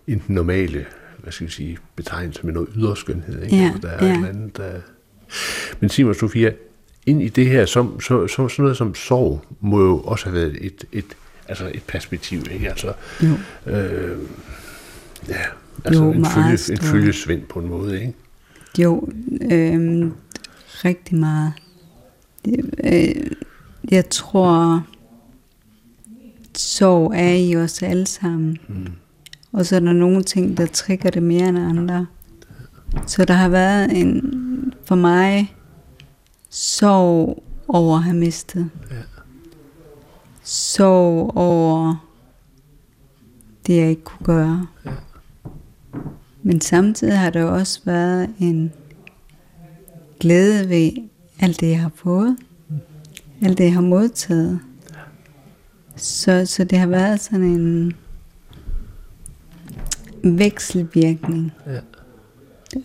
[0.06, 0.86] end den normale
[1.18, 3.42] hvad skal vi sige, betegnelse med noget ydre skønhed.
[3.42, 3.56] Ikke?
[3.56, 4.14] Ja, der er ja.
[4.14, 4.80] en andet, der...
[5.80, 6.52] Men sig mig, Sofia,
[7.06, 10.34] ind i det her, som, så, så, sådan noget som sorg, må jo også have
[10.34, 11.04] været et, et,
[11.48, 12.68] altså et perspektiv, ikke?
[12.68, 12.92] Altså,
[13.22, 13.28] Jo.
[13.72, 14.18] øh,
[15.28, 15.34] ja,
[15.84, 16.78] altså Jo, en, følge, en stort.
[16.78, 18.14] følgesvend på en måde, ikke?
[18.78, 19.08] Jo,
[19.52, 20.10] øh,
[20.84, 21.52] rigtig meget.
[22.84, 23.30] Øh,
[23.90, 24.86] jeg tror,
[26.54, 28.58] sorg er i os alle sammen.
[28.68, 28.86] Mm.
[29.52, 32.06] Og så er der nogle ting, der trigger det mere end andre.
[33.06, 34.22] Så der har været en,
[34.84, 35.55] for mig,
[36.56, 38.70] sorg over at have mistet.
[38.90, 38.96] Ja.
[40.42, 42.06] Sorg over
[43.66, 44.66] det, jeg ikke kunne gøre.
[44.86, 44.90] Ja.
[46.42, 48.72] Men samtidig har der også været en
[50.20, 50.90] glæde ved
[51.40, 52.36] alt det, jeg har fået.
[53.42, 54.60] Alt det, jeg har modtaget.
[55.96, 57.96] Så, så det har været sådan en
[60.38, 61.52] vekselvirkning,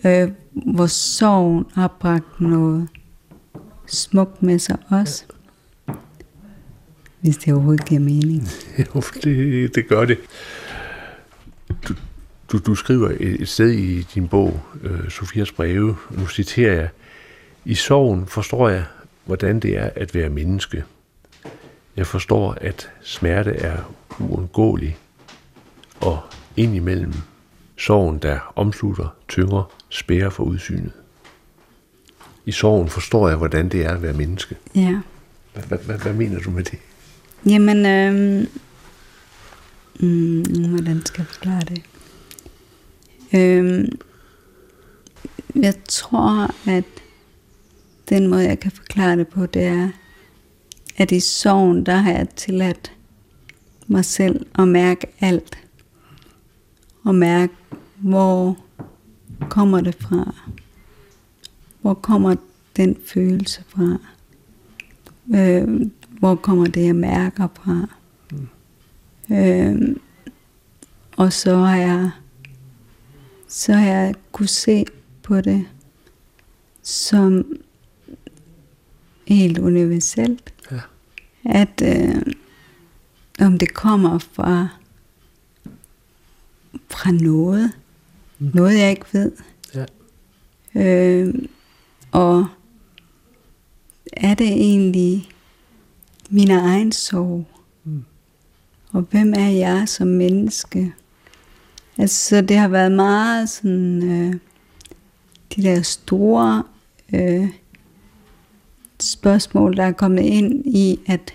[0.02, 0.22] Ja.
[0.24, 0.32] øh,
[0.74, 2.88] hvor sorgen har bragt noget
[3.92, 5.24] smukt med sig også.
[7.20, 8.48] Hvis det overhovedet giver mening.
[8.94, 10.18] Jo, det, det gør det.
[11.88, 11.94] Du,
[12.52, 16.88] du, du skriver et, sted i din bog, øh, Sofias breve, nu citerer jeg,
[17.64, 18.84] I sorgen forstår jeg,
[19.24, 20.84] hvordan det er at være menneske.
[21.96, 24.98] Jeg forstår, at smerte er uundgåelig,
[26.00, 26.20] og
[26.56, 27.12] indimellem
[27.78, 30.92] sorgen, der omslutter, tynger, spærer for udsynet.
[32.46, 34.56] I sorgen forstår jeg, hvordan det er at være menneske.
[34.74, 35.00] Ja.
[35.66, 36.78] Hvad, mener du med det?
[37.46, 38.48] Jamen, øhm,
[40.00, 41.82] mm, hvordan skal jeg forklare det?
[43.34, 43.98] Øhm,
[45.54, 46.84] jeg tror, at
[48.08, 49.88] den måde, jeg kan forklare det på, det er,
[50.96, 52.92] at i sorgen, der har jeg tilladt
[53.86, 55.58] mig selv at mærke alt.
[57.04, 57.54] Og mærke,
[57.96, 58.58] hvor
[59.50, 60.34] kommer det fra?
[61.82, 62.34] Hvor kommer
[62.76, 63.96] den følelse fra?
[65.34, 65.80] Øh,
[66.18, 67.86] hvor kommer det, jeg mærker fra?
[69.32, 69.96] Øh,
[71.16, 72.10] og så har jeg
[73.48, 74.84] så har jeg kunne se
[75.22, 75.66] på det
[76.82, 77.44] som
[79.28, 80.54] helt universelt.
[80.70, 80.80] Ja.
[81.44, 82.22] At øh,
[83.46, 84.68] om det kommer fra
[86.90, 87.72] fra noget,
[88.38, 88.50] Mm.
[88.54, 89.32] noget jeg ikke ved.
[89.74, 89.84] Ja.
[90.74, 91.34] Øh,
[92.12, 92.46] og
[94.12, 95.28] er det egentlig
[96.30, 97.46] min egen sorg?
[97.84, 98.04] Mm.
[98.92, 100.92] Og hvem er jeg som menneske?
[101.98, 104.34] Altså, så det har været meget sådan, øh,
[105.56, 106.62] de der store
[107.12, 107.48] øh,
[109.00, 111.34] spørgsmål, der er kommet ind i, at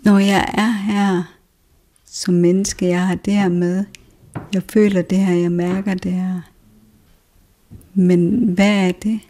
[0.00, 1.22] når jeg er her
[2.06, 3.84] som menneske, jeg har det her med,
[4.54, 6.51] jeg føler det her, jeg mærker det her.
[7.94, 9.20] Men hvad er det?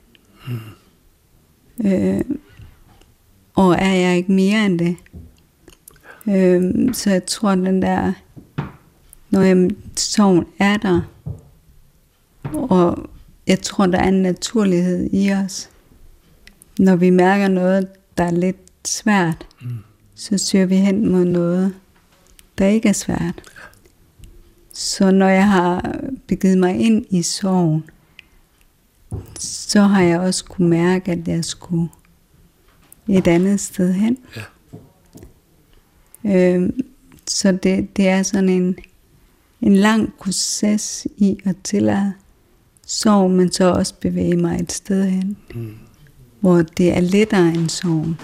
[0.48, 1.88] Mm.
[1.90, 2.24] Øh,
[3.54, 4.96] og er jeg ikke mere end det?
[6.28, 8.12] Øh, så jeg tror, den der,
[9.30, 11.00] når jeg, sorgen er der,
[12.52, 13.10] og
[13.46, 15.70] jeg tror, der er en naturlighed i os.
[16.78, 19.68] Når vi mærker noget, der er lidt svært, mm.
[20.14, 21.74] så søger vi hen mod noget,
[22.58, 23.42] der ikke er svært.
[24.72, 27.84] Så når jeg har begivet mig ind i sorgen,
[29.38, 31.88] så har jeg også kunne mærke, at jeg skulle
[33.08, 34.18] et andet sted hen.
[34.36, 34.42] Ja.
[36.24, 36.80] Øhm,
[37.26, 38.76] så det, det er sådan en,
[39.60, 42.12] en lang proces i at tillade
[42.86, 45.74] sorg, men så også bevæge mig et sted hen, mm.
[46.40, 48.18] hvor det er lettere end sorgen.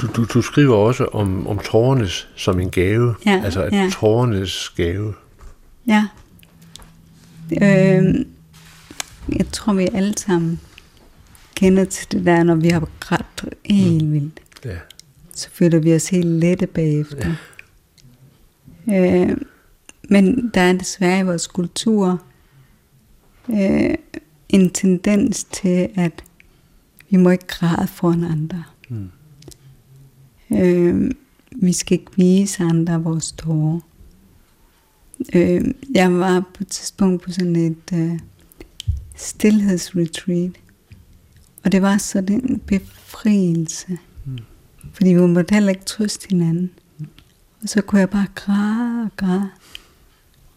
[0.00, 3.14] Du, du, du skriver også om, om tårernes som en gave.
[3.26, 3.90] Ja, altså at ja.
[3.92, 5.14] tårernes gave.
[5.86, 6.06] Ja.
[7.62, 8.26] Øhm,
[9.28, 10.60] jeg tror, vi alle sammen
[11.54, 14.40] kender til det der, når vi har grædt helt vildt.
[14.64, 14.76] Ja.
[15.34, 17.34] Så føler vi os helt lette bagefter.
[18.86, 19.30] Ja.
[19.30, 19.36] Øh,
[20.08, 22.22] men der er desværre i vores kultur
[23.50, 23.94] øh,
[24.48, 26.24] en tendens til, at
[27.10, 28.64] vi må ikke græde foran andre.
[28.88, 29.10] Mm.
[30.56, 31.10] Øh,
[31.50, 33.80] vi skal ikke vise andre vores tårer.
[35.34, 38.18] Øh, jeg var på et tidspunkt på sådan et øh,
[39.14, 40.50] stillhedsretreat,
[41.64, 43.98] og det var sådan en befrielse.
[44.24, 44.38] Mm.
[44.92, 46.70] Fordi vi måtte heller ikke trøste hinanden.
[47.62, 49.50] Og så kunne jeg bare græde og græde.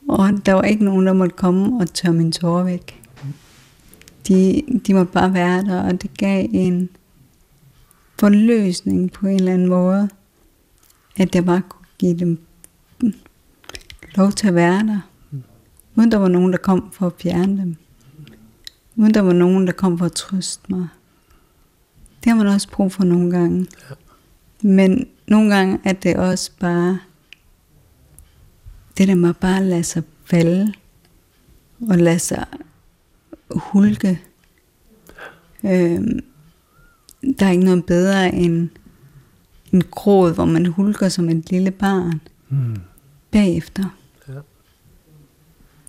[0.07, 3.01] Og der var ikke nogen, der måtte komme og tørre min tårer væk.
[4.27, 6.89] De, de måtte bare være der, og det gav en
[8.19, 10.09] forløsning på en eller anden måde,
[11.17, 12.39] at jeg bare kunne give dem
[14.15, 14.99] lov til at være der.
[15.95, 17.75] Uden der var nogen, der kom for at fjerne dem.
[18.97, 20.87] Uden der var nogen, der kom for at trøste mig.
[22.23, 23.67] Det har man også brug for nogle gange.
[23.89, 23.95] Ja.
[24.69, 26.99] Men nogle gange er det også bare
[28.97, 30.73] det der med bare at lade sig falde
[31.89, 32.45] og lade sig
[33.55, 34.21] hulke.
[35.63, 36.19] Øhm,
[37.39, 38.69] der er ikke noget bedre end
[39.73, 42.75] en gråd, hvor man hulker som et lille barn Mm.
[43.31, 43.97] bagefter.
[44.27, 44.33] Ja.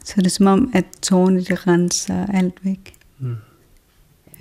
[0.04, 2.94] Så er det som om, at tårerne de renser alt væk.
[3.18, 3.36] Mm.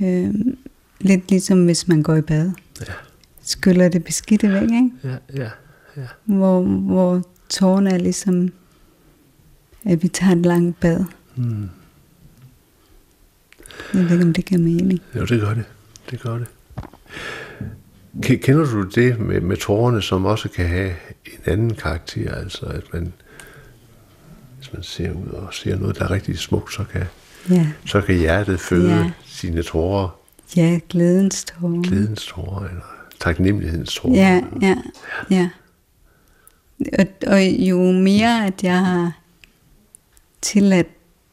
[0.06, 0.58] Øhm,
[1.00, 2.52] lidt ligesom hvis man går i bad.
[2.88, 2.94] Ja.
[3.42, 4.92] Skyller det beskidte væk, ikke?
[5.04, 5.50] Ja, ja,
[5.98, 6.08] ja.
[6.26, 8.50] Hvor, hvor tårerne er ligesom,
[9.86, 11.06] at vi tager et langt bad.
[11.36, 11.70] Mm.
[13.94, 15.02] Jeg ved ikke, om det giver mening.
[15.16, 15.66] Jo, det gør det.
[16.12, 16.48] Det gør det.
[18.26, 20.90] Ke- Kender du det med, med tårerne, som også kan have
[21.26, 22.36] en anden karakter?
[22.36, 23.14] Altså, at man,
[24.58, 27.04] hvis man ser ud og ser noget, der er rigtig smukt, så kan,
[27.50, 28.98] Ja, så kan hjertet føde Ja.
[28.98, 29.12] ja.
[29.26, 30.20] sine tårer,
[30.56, 31.82] ja glædens tårer.
[31.82, 32.82] glædens tårer, eller
[33.20, 34.14] taknemmelighedens tårer.
[34.16, 34.76] Ja, ja,
[35.30, 35.50] ja.
[37.00, 39.18] Og, og jo mere, at jeg har
[40.42, 40.88] tilladt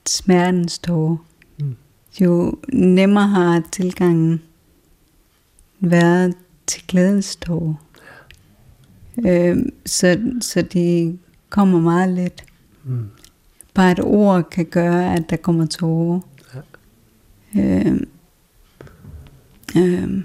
[0.07, 1.17] smertens tårer,
[1.59, 1.77] Mm.
[2.21, 4.43] jo nemmere har tilgangen
[5.81, 6.35] været
[6.67, 7.75] til glædens tårer.
[9.27, 11.19] Øhm, så, så de
[11.51, 12.45] kommer meget let.
[12.85, 13.09] Mm.
[13.75, 16.21] Bare et ord kan gøre, at der kommer tårer.
[17.55, 17.61] Ja.
[17.63, 18.09] Øhm,
[19.77, 20.25] øhm,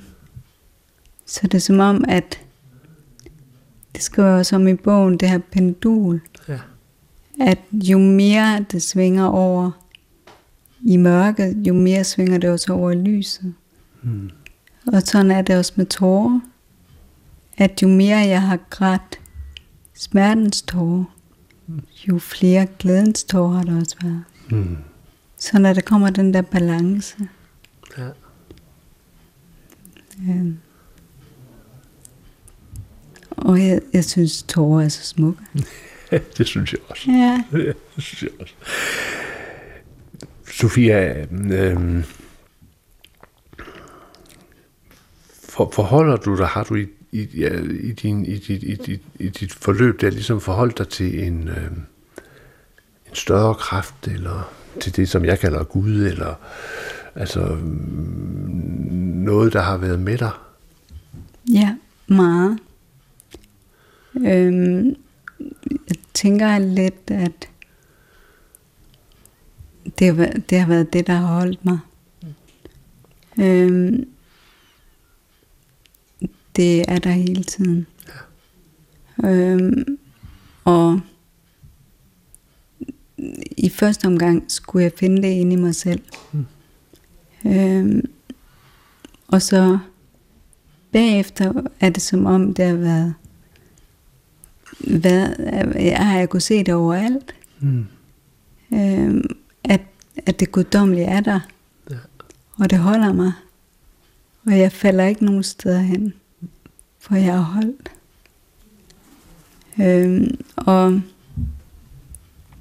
[1.26, 2.40] så det er som om, at
[3.96, 6.60] det skriver også om i bogen, det her pendul, Ja.
[7.42, 9.72] at jo mere det svinger over
[10.82, 13.54] i mørket, jo mere svinger det også over i lyset.
[14.02, 14.30] Mm.
[14.94, 16.40] Og sådan er det også med tårer,
[17.58, 19.20] at jo mere jeg har grædt
[19.96, 21.04] smertens tårer,
[22.08, 24.24] jo flere glædens tårer har der også været.
[24.52, 24.78] Mm.
[25.38, 27.18] Så når der kommer den der balance,
[27.98, 28.08] Ja.
[30.30, 30.54] øh,
[33.30, 35.42] og jeg, jeg synes, tårer er så smukke.
[36.38, 37.12] det synes jeg også.
[37.12, 37.44] Ja.
[37.52, 37.58] Ja,
[37.96, 38.54] det synes jeg også.
[40.52, 42.04] Sofia, øh,
[45.44, 49.02] for, forholder du dig, har du i, i, ja, i, din, i, dit, i, dit,
[49.20, 51.72] i dit forløb der ligesom forholdt dig til en, øh,
[53.08, 56.36] en større kraft, eller til det, som jeg kalder Gud, eller
[57.16, 57.70] altså mm,
[59.26, 60.32] noget, der har været med dig?
[61.54, 61.76] Ja,
[62.08, 62.60] meget.
[64.16, 64.96] Øhm,
[65.90, 67.50] jeg tænker lidt, at
[70.00, 71.80] det har, været, det har været det, der har holdt mig.
[73.40, 74.10] Øhm,
[76.60, 77.88] det er der hele tiden.
[79.24, 79.98] Øhm,
[80.64, 81.00] og
[83.58, 86.02] i første omgang skulle jeg finde det inde i mig selv.
[87.46, 88.02] Øhm,
[89.28, 89.78] og så
[90.92, 93.14] bagefter er det som om, det har været,
[94.80, 97.36] været jeg har jeg kunne se det overalt.
[97.60, 97.86] Mm.
[98.74, 99.82] Øhm, at,
[100.26, 101.40] at det guddommelige er der.
[101.90, 101.96] Ja.
[102.58, 103.32] Og det holder mig.
[104.46, 106.14] Og jeg falder ikke nogen steder hen.
[107.00, 107.92] For jeg er holdt.
[109.82, 111.02] Øhm, og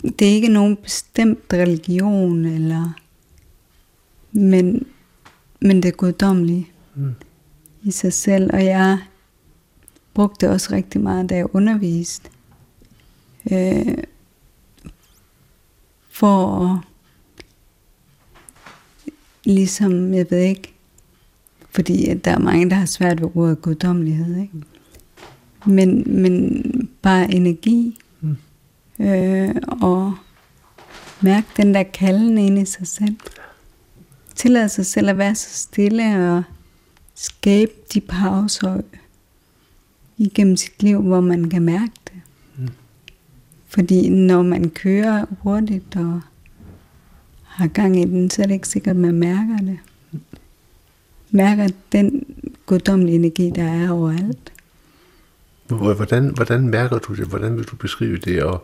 [0.02, 2.92] det er ikke nogen bestemt religion, eller,
[4.32, 4.86] men,
[5.60, 7.14] men det er guddommelige Mm.
[7.82, 8.50] i sig selv.
[8.52, 8.98] Og jeg
[10.14, 12.30] brugte det også rigtig meget, da jeg underviste.
[13.52, 13.98] Øh,
[16.10, 16.78] for at,
[19.44, 20.74] ligesom, jeg ved ikke,
[21.78, 24.52] fordi at der er mange, der har svært ved ordet guddommelighed, ikke?
[25.66, 26.62] Men, men
[27.02, 28.36] bare energi, Mm.
[29.04, 30.14] øh, og
[31.20, 33.16] mærke den der kalden ind i sig selv.
[34.34, 36.42] Tillade sig selv at være så stille og
[37.14, 38.80] skabe de pauser
[40.18, 42.20] igennem sit liv, hvor man kan mærke det.
[42.58, 42.68] Mm.
[43.66, 46.20] Fordi når man kører hurtigt og
[47.44, 49.78] har gang i den, så er det ikke sikkert, at man mærker det.
[51.38, 52.24] Mærker den
[52.66, 54.52] guddommelige energi, der er overalt.
[55.66, 57.26] Hvor- Hvordan, hvordan mærker du det?
[57.26, 58.60] Hvordan vil du beskrive det at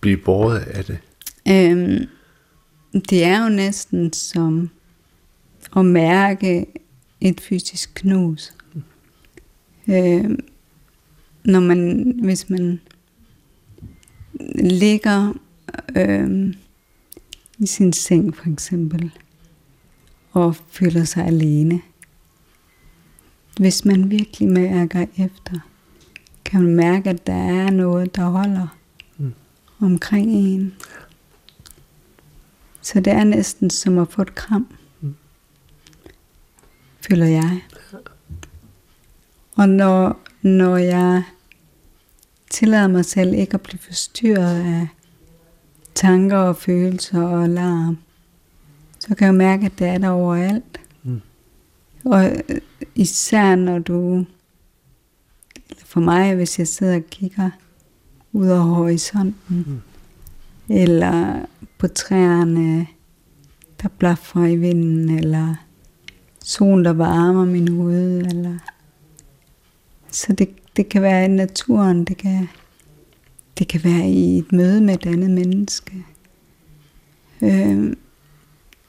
[0.00, 0.98] blive båret af det?
[1.48, 2.06] Øhm,
[3.10, 4.70] det er jo næsten som
[5.76, 6.66] at mærke
[7.20, 8.52] et fysisk knus.
[9.88, 10.38] Øhm,
[11.44, 12.80] når man, hvis man
[14.64, 15.32] ligger
[15.96, 16.54] øhm,
[17.58, 19.10] i sin seng for eksempel,
[20.32, 21.80] og føler sig alene,
[23.56, 25.60] hvis man virkelig mærker efter,
[26.44, 28.66] kan man mærke, at der er noget, der holder
[29.18, 29.34] mm.
[29.80, 30.74] omkring en.
[32.82, 34.68] Så det er næsten som at få et kram,
[35.00, 35.14] mm.
[37.00, 37.60] føler jeg.
[39.56, 41.22] Og når, når jeg
[42.50, 44.88] tillader mig selv ikke at blive forstyrret af
[45.94, 47.98] tanker og følelser og larm,
[48.98, 50.79] så kan jeg mærke, at det er der overalt.
[52.04, 52.32] Og
[52.94, 54.24] især når du,
[55.84, 57.50] for mig, hvis jeg sidder og kigger
[58.32, 59.80] ud over horisonten, mm.
[60.76, 61.46] eller
[61.78, 62.86] på træerne,
[63.82, 65.54] der blaffer i vinden, eller
[66.44, 68.58] solen, der varmer min hoved, eller
[70.10, 72.48] så det, det kan være i naturen, det kan,
[73.58, 76.04] det kan være i et møde med et andet menneske.
[77.42, 77.96] Øh,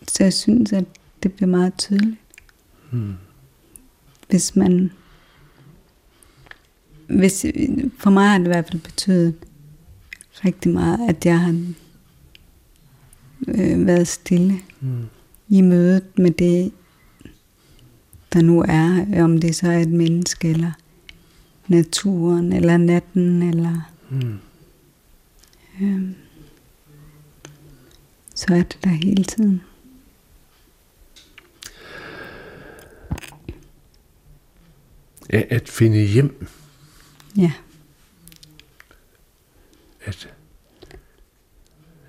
[0.08, 0.86] så jeg synes, at
[1.24, 2.21] det bliver meget tydeligt.
[2.92, 3.14] Hmm.
[4.30, 4.92] Hvis man...
[7.08, 7.46] Hvis,
[7.98, 9.36] for mig har det i hvert fald betydet
[10.46, 11.74] rigtig meget, at jeg har
[13.48, 15.06] øh, været stille hmm.
[15.50, 16.72] i mødet med det,
[18.34, 20.72] der nu er, om det så er et menneske, eller
[21.68, 23.92] naturen, eller natten, eller...
[24.10, 24.40] Hmm.
[25.82, 26.10] Øh,
[28.36, 29.62] så er det der hele tiden.
[35.32, 36.48] At finde hjem.
[37.38, 37.52] Ja.
[40.06, 40.34] At,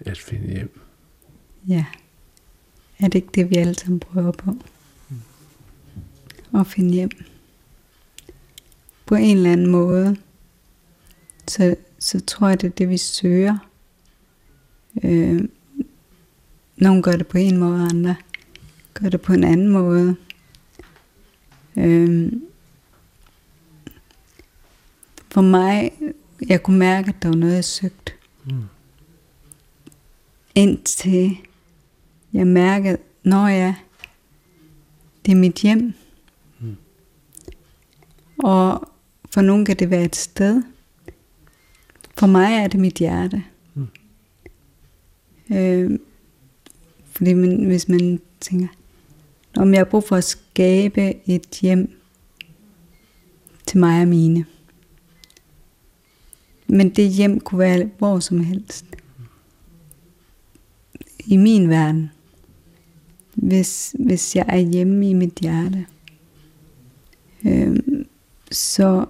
[0.00, 0.80] at finde hjem.
[1.68, 1.84] Ja.
[2.98, 4.56] Er det ikke det, vi alle sammen prøver på?
[6.58, 7.10] At finde hjem.
[9.06, 10.16] På en eller anden måde,
[11.48, 13.58] så, så tror jeg, det er det, vi søger.
[15.04, 15.40] Øh,
[16.76, 18.16] nogle gør det på en måde, andre
[18.94, 20.16] gør det på en anden måde.
[21.76, 22.32] Øh,
[25.32, 25.92] for mig,
[26.48, 28.12] jeg kunne mærke, at der var noget, jeg søgte.
[28.44, 28.62] Mm.
[30.54, 31.36] Indtil
[32.32, 33.74] jeg mærkede, når jeg,
[35.26, 35.94] det er mit hjem.
[36.60, 36.76] Mm.
[38.38, 38.88] Og
[39.30, 40.62] for nogen kan det være et sted.
[42.18, 43.44] For mig er det mit hjerte.
[43.74, 43.86] Mm.
[45.56, 45.98] Øh,
[47.04, 48.68] fordi man, hvis man tænker,
[49.56, 51.98] om jeg har brug for at skabe et hjem
[53.66, 54.46] til mig og mine.
[56.72, 58.86] Men det hjem kunne være hvor som helst.
[61.26, 62.10] I min verden.
[63.34, 65.86] Hvis, hvis jeg er hjemme i mit hjerte,
[67.46, 68.06] Øhm,
[68.50, 69.06] så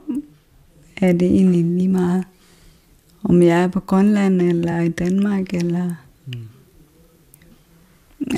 [0.96, 2.24] er det egentlig lige meget,
[3.22, 5.94] om jeg er på Grønland, eller i Danmark, eller
[6.26, 6.48] mm.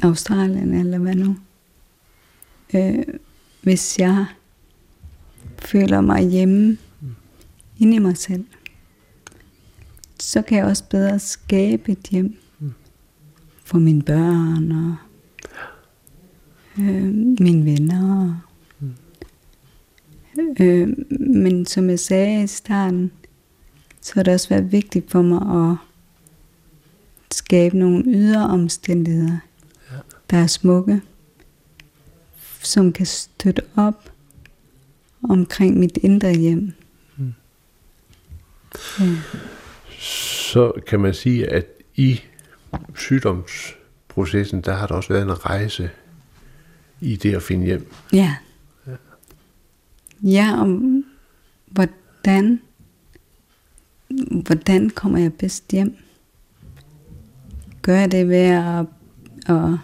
[0.02, 1.36] Australien, eller hvad nu.
[2.74, 3.04] Øh,
[3.62, 4.26] hvis jeg
[5.58, 7.14] føler mig hjemme mm.
[7.78, 8.44] inde i mig selv,
[10.20, 12.36] så kan jeg også bedre skabe et hjem
[13.64, 14.96] for mine børn og
[16.78, 18.36] øh, mine venner.
[18.80, 18.94] Mm.
[20.60, 20.88] Øh,
[21.20, 23.12] men som jeg sagde i starten,
[24.00, 25.76] så har det også været vigtigt for mig at
[27.32, 29.38] skabe nogle ydre omstændigheder,
[29.92, 29.96] ja.
[30.30, 31.00] der er smukke,
[32.62, 34.10] som kan støtte op
[35.22, 36.72] omkring mit indre hjem.
[37.16, 37.34] Mm.
[39.00, 39.18] Ja
[40.04, 42.20] så kan man sige, at i
[42.94, 45.90] sygdomsprocessen, der har der også været en rejse
[47.00, 47.92] i det at finde hjem.
[48.12, 48.36] Ja.
[48.86, 48.92] Ja,
[50.22, 51.02] ja og
[51.66, 52.60] hvordan,
[54.30, 55.96] hvordan kommer jeg bedst hjem?
[57.82, 58.86] Gør jeg det ved at,
[59.46, 59.78] at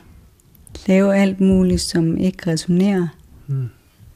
[0.86, 3.08] lave alt muligt, som ikke resonerer
[3.46, 3.68] mm.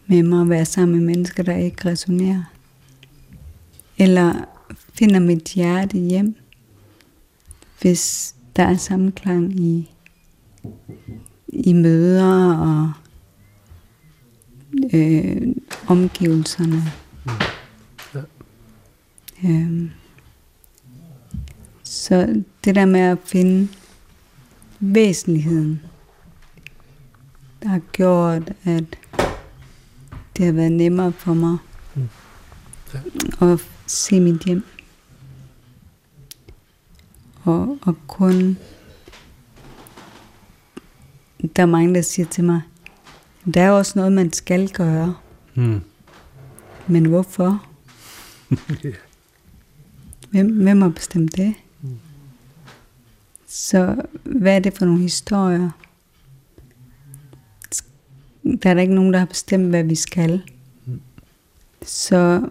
[0.06, 2.42] med mig, at være sammen med mennesker, der ikke resonerer?
[3.98, 4.53] Eller
[4.94, 6.36] finder mit hjerte hjem,
[7.80, 9.90] hvis der er sammenklang i,
[11.48, 12.92] i møder og
[14.92, 15.56] øh,
[15.86, 16.82] omgivelserne.
[17.24, 17.30] Mm.
[18.14, 18.20] Ja.
[19.44, 19.90] Øhm,
[21.82, 23.68] så det der med at finde
[24.80, 25.82] væsentligheden,
[27.62, 28.98] der har gjort, at
[30.36, 31.58] det har været nemmere for mig
[33.40, 33.48] mm.
[33.48, 34.64] at se mit hjem
[37.44, 38.58] og, og kun...
[41.56, 42.62] Der er mange, der siger til mig,
[43.54, 45.16] der er også noget, man skal gøre.
[45.54, 45.80] Hmm.
[46.86, 47.66] Men hvorfor?
[48.84, 48.94] yeah.
[50.30, 51.54] hvem, hvem har bestemt det?
[53.46, 55.70] Så hvad er det for nogle historier?
[58.62, 60.42] Der er der ikke nogen, der har bestemt, hvad vi skal.
[60.84, 61.00] Hmm.
[61.82, 62.48] Så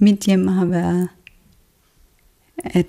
[0.00, 1.08] mit hjem har været,
[2.56, 2.86] at,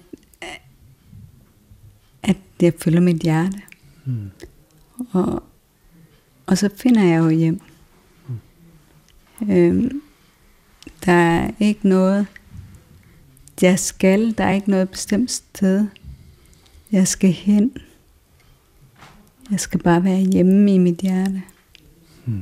[2.23, 3.61] at jeg følger mit hjerte.
[4.05, 4.29] Mm.
[5.11, 5.43] Og,
[6.45, 7.61] og så finder jeg jo hjem.
[8.27, 9.51] Mm.
[9.51, 10.01] Øhm,
[11.05, 12.27] der er ikke noget,
[13.61, 15.87] jeg skal, der er ikke noget bestemt sted,
[16.91, 17.71] jeg skal hen.
[19.51, 21.41] Jeg skal bare være hjemme i mit hjerte.
[22.25, 22.41] Hmm.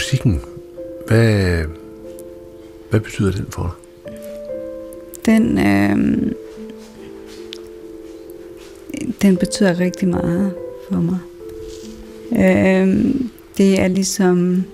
[0.00, 0.40] Musikken,
[1.06, 1.64] hvad,
[2.90, 4.12] hvad betyder den for dig?
[5.26, 6.32] Den, øh,
[9.22, 10.54] den betyder rigtig meget
[10.88, 11.18] for mig.
[12.32, 13.14] Øh,
[13.58, 14.64] det er ligesom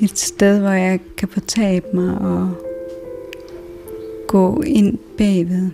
[0.00, 2.50] et sted, hvor jeg kan fortabe mig og
[4.28, 5.70] gå ind bagved.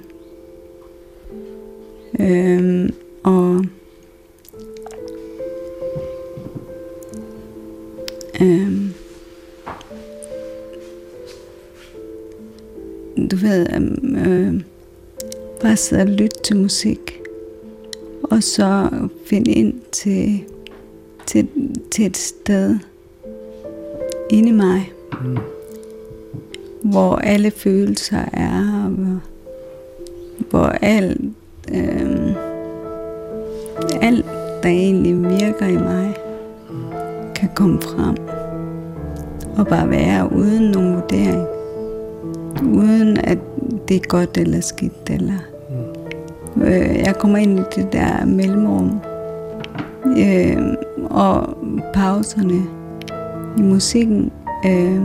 [2.21, 2.91] Øh,
[3.23, 3.65] og
[15.73, 17.21] bare sidde og lytte til musik,
[18.23, 18.89] og så
[19.27, 20.45] finde ind til,
[21.27, 21.49] til,
[21.91, 22.79] til et sted
[24.31, 24.93] inde i mig,
[25.25, 25.39] mm.
[26.83, 29.21] hvor alle følelser er, hvor,
[30.51, 31.21] hvor alt,
[31.75, 32.35] øh,
[34.03, 34.27] alt,
[34.63, 36.17] der egentlig virker i mig,
[37.35, 38.17] kan komme frem
[39.57, 41.47] og bare være uden nogen vurdering.
[42.63, 43.39] Uden at
[43.89, 45.11] det er godt eller skidt.
[45.11, 45.52] Eller.
[46.57, 49.01] Øh, jeg kommer ind i det der mellemrum.
[50.19, 50.77] Øh,
[51.11, 51.59] og
[51.95, 52.63] pauserne
[53.59, 54.33] i musikken
[54.67, 55.01] øh,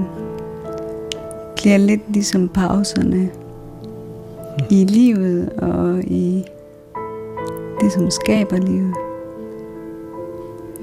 [1.56, 3.30] bliver lidt ligesom pauserne
[4.70, 6.46] i livet og i
[7.82, 8.94] det, som skaber livet.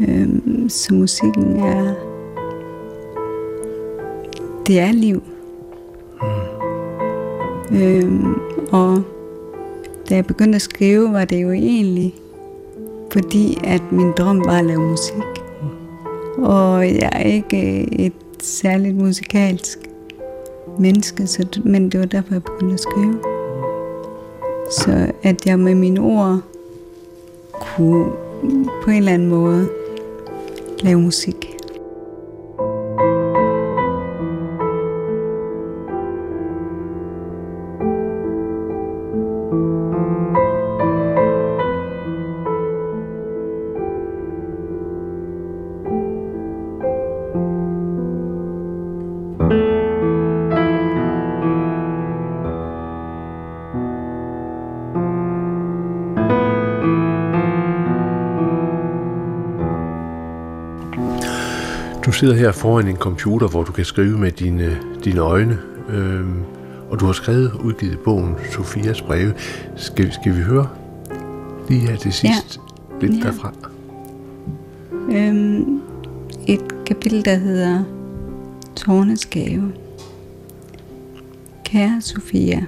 [0.08, 1.94] Øhm, så musikken er,
[4.66, 5.22] det er liv.
[7.70, 7.78] Mm.
[7.78, 8.34] Øhm,
[8.72, 9.02] og
[10.08, 12.14] da jeg begyndte at skrive, var det jo egentlig
[13.12, 15.42] fordi, at min drøm var at lave musik.
[16.36, 19.78] Og jeg er ikke øh, et særligt musikalsk
[20.78, 23.18] menneske, så, men det var derfor, jeg begyndte at skrive.
[24.70, 26.40] Så at jeg med mine ord
[27.52, 28.04] kunne
[28.82, 29.68] på en eller anden måde
[30.80, 31.53] lave musik.
[62.12, 66.26] Sidder her foran en computer, hvor du kan skrive med dine, dine øjne, øh,
[66.90, 69.34] og du har skrevet udgivet bogen Sofias breve.
[69.76, 70.68] Skal, skal vi høre
[71.68, 72.60] lige her til sidst
[73.02, 73.06] ja.
[73.06, 73.28] lidt ja.
[73.28, 73.52] derfra?
[75.10, 75.80] Øhm,
[76.46, 77.84] et kapitel, der hedder
[78.76, 79.72] Tårnes gave.
[81.64, 82.66] Kære Sofia,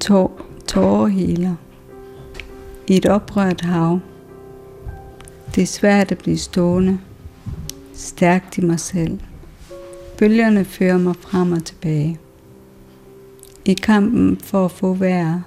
[0.00, 1.54] tår, tåreheler.
[2.86, 3.98] I et oprørt hav.
[5.54, 6.98] Det er svært at blive stående.
[7.98, 9.20] Stærkt i mig selv.
[10.18, 12.18] Bølgerne fører mig frem og tilbage.
[13.64, 15.42] I kampen for at få vejret,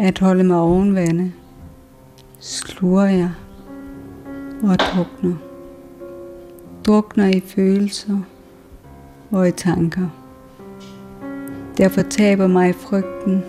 [0.00, 1.32] at holde mig ovenvande,
[2.40, 3.30] slurer jeg
[4.62, 5.34] og drukner.
[6.86, 8.18] Drukner i følelser
[9.30, 10.08] og i tanker.
[11.78, 13.42] Derfor taber mig i frygten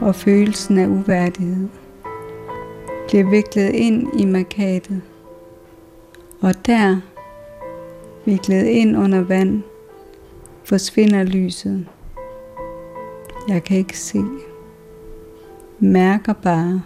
[0.00, 1.68] og følelsen af uværdighed.
[3.08, 5.02] Bliver viklet ind i markadet.
[6.42, 7.00] Og der,
[8.24, 9.62] vi gled ind under vand,
[10.64, 11.86] forsvinder lyset.
[13.48, 14.18] Jeg kan ikke se.
[15.78, 16.82] Mærker bare,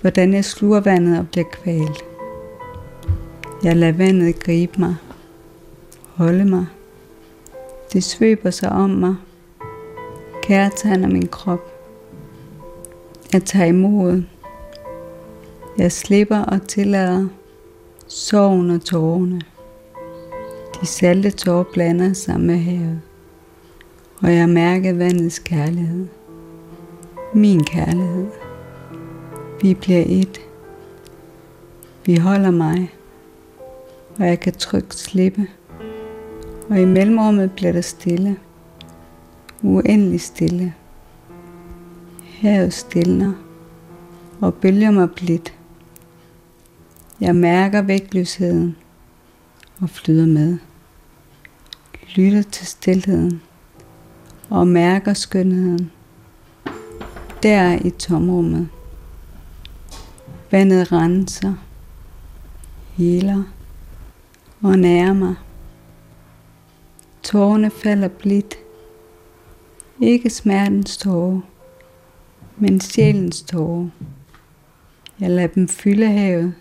[0.00, 2.04] hvordan jeg sluger vandet og bliver kvalt.
[3.62, 4.96] Jeg lader vandet gribe mig,
[6.14, 6.66] holde mig.
[7.92, 9.14] Det svøber sig om mig,
[10.42, 11.72] kærtegner min krop.
[13.32, 14.22] Jeg tager imod.
[15.78, 17.28] Jeg slipper og tillader
[18.12, 19.40] sorgen og tårerne.
[20.80, 23.00] De salte tårer blander sig med havet,
[24.20, 26.06] og jeg mærker vandets kærlighed.
[27.34, 28.26] Min kærlighed.
[29.62, 30.40] Vi bliver et.
[32.06, 32.94] Vi holder mig,
[34.18, 35.46] og jeg kan trygt slippe.
[36.70, 38.36] Og i mellemrummet bliver der stille.
[39.62, 40.74] Uendelig stille.
[42.40, 43.32] Havet stiller,
[44.40, 45.54] og bølger mig blidt.
[47.22, 48.76] Jeg mærker vægtløsheden
[49.80, 50.58] og flyder med.
[52.14, 53.42] Lytter til stilheden
[54.50, 55.90] og mærker skønheden.
[57.42, 58.68] Der i tomrummet.
[60.50, 61.54] Vandet renser,
[62.92, 63.42] heler
[64.62, 65.34] og nærer mig.
[67.22, 68.54] Tårerne falder blidt.
[70.00, 71.40] Ikke smertens tårer,
[72.56, 73.88] men sjælens tårer.
[75.20, 76.54] Jeg lader dem fylde havet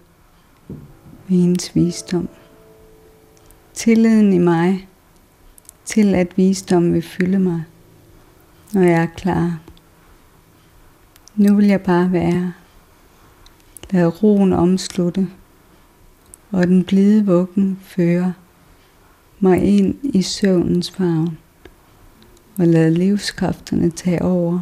[1.32, 2.30] med hendes visdom.
[3.74, 4.88] Tilliden i mig
[5.86, 7.64] til, at visdom vil fylde mig,
[8.74, 9.60] når jeg er klar.
[11.36, 12.54] Nu vil jeg bare være.
[13.90, 15.28] Lad roen omslutte,
[16.52, 18.34] og den blide vuggen føre
[19.40, 21.38] mig ind i søvnens favn,
[22.58, 24.60] og lad livskræfterne tage over.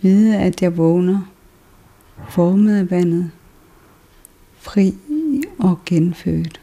[0.00, 1.20] Vide, at jeg vågner,
[2.28, 3.30] formet af vandet,
[4.58, 4.94] fri
[5.64, 6.60] og genfødt.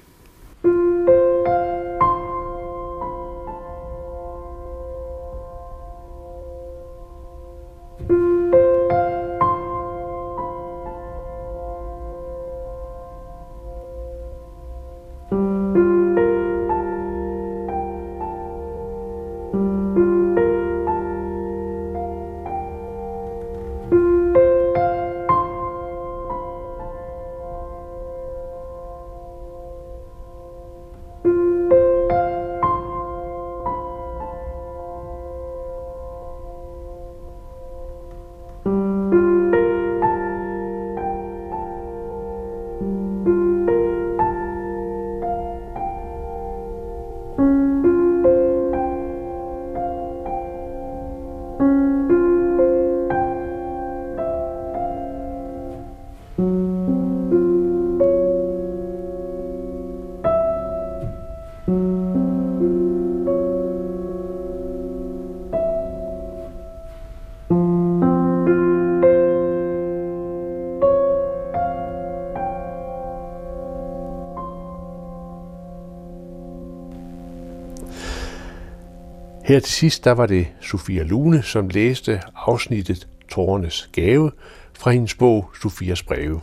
[79.52, 84.32] Her til sidst, der var det Sofia Lune, som læste afsnittet Tårernes gave
[84.74, 86.42] fra hendes bog Sofias breve.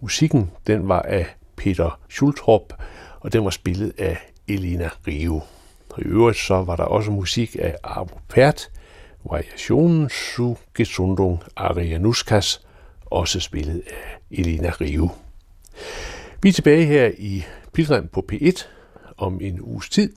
[0.00, 2.72] Musikken, den var af Peter Schultrup,
[3.20, 4.18] og den var spillet af
[4.48, 5.40] Elina Rio.
[5.90, 8.70] Og i øvrigt så var der også musik af Arvo Pärt,
[9.30, 12.60] variationen Su Gesundung Arianuskas,
[13.06, 15.08] også spillet af Elina Rio.
[16.42, 18.66] Vi er tilbage her i Pilgrim på P1
[19.16, 20.12] om en uges tid.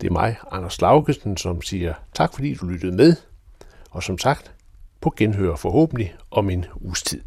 [0.00, 3.16] Det er mig, Anders Laugesen, som siger tak, fordi du lyttede med.
[3.90, 4.52] Og som sagt,
[5.00, 7.20] på genhør forhåbentlig om en uges tid.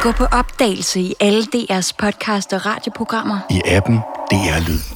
[0.00, 3.38] Gå på opdagelse i alle DR's podcast og radioprogrammer.
[3.50, 3.96] I appen
[4.30, 4.95] DR Lyd.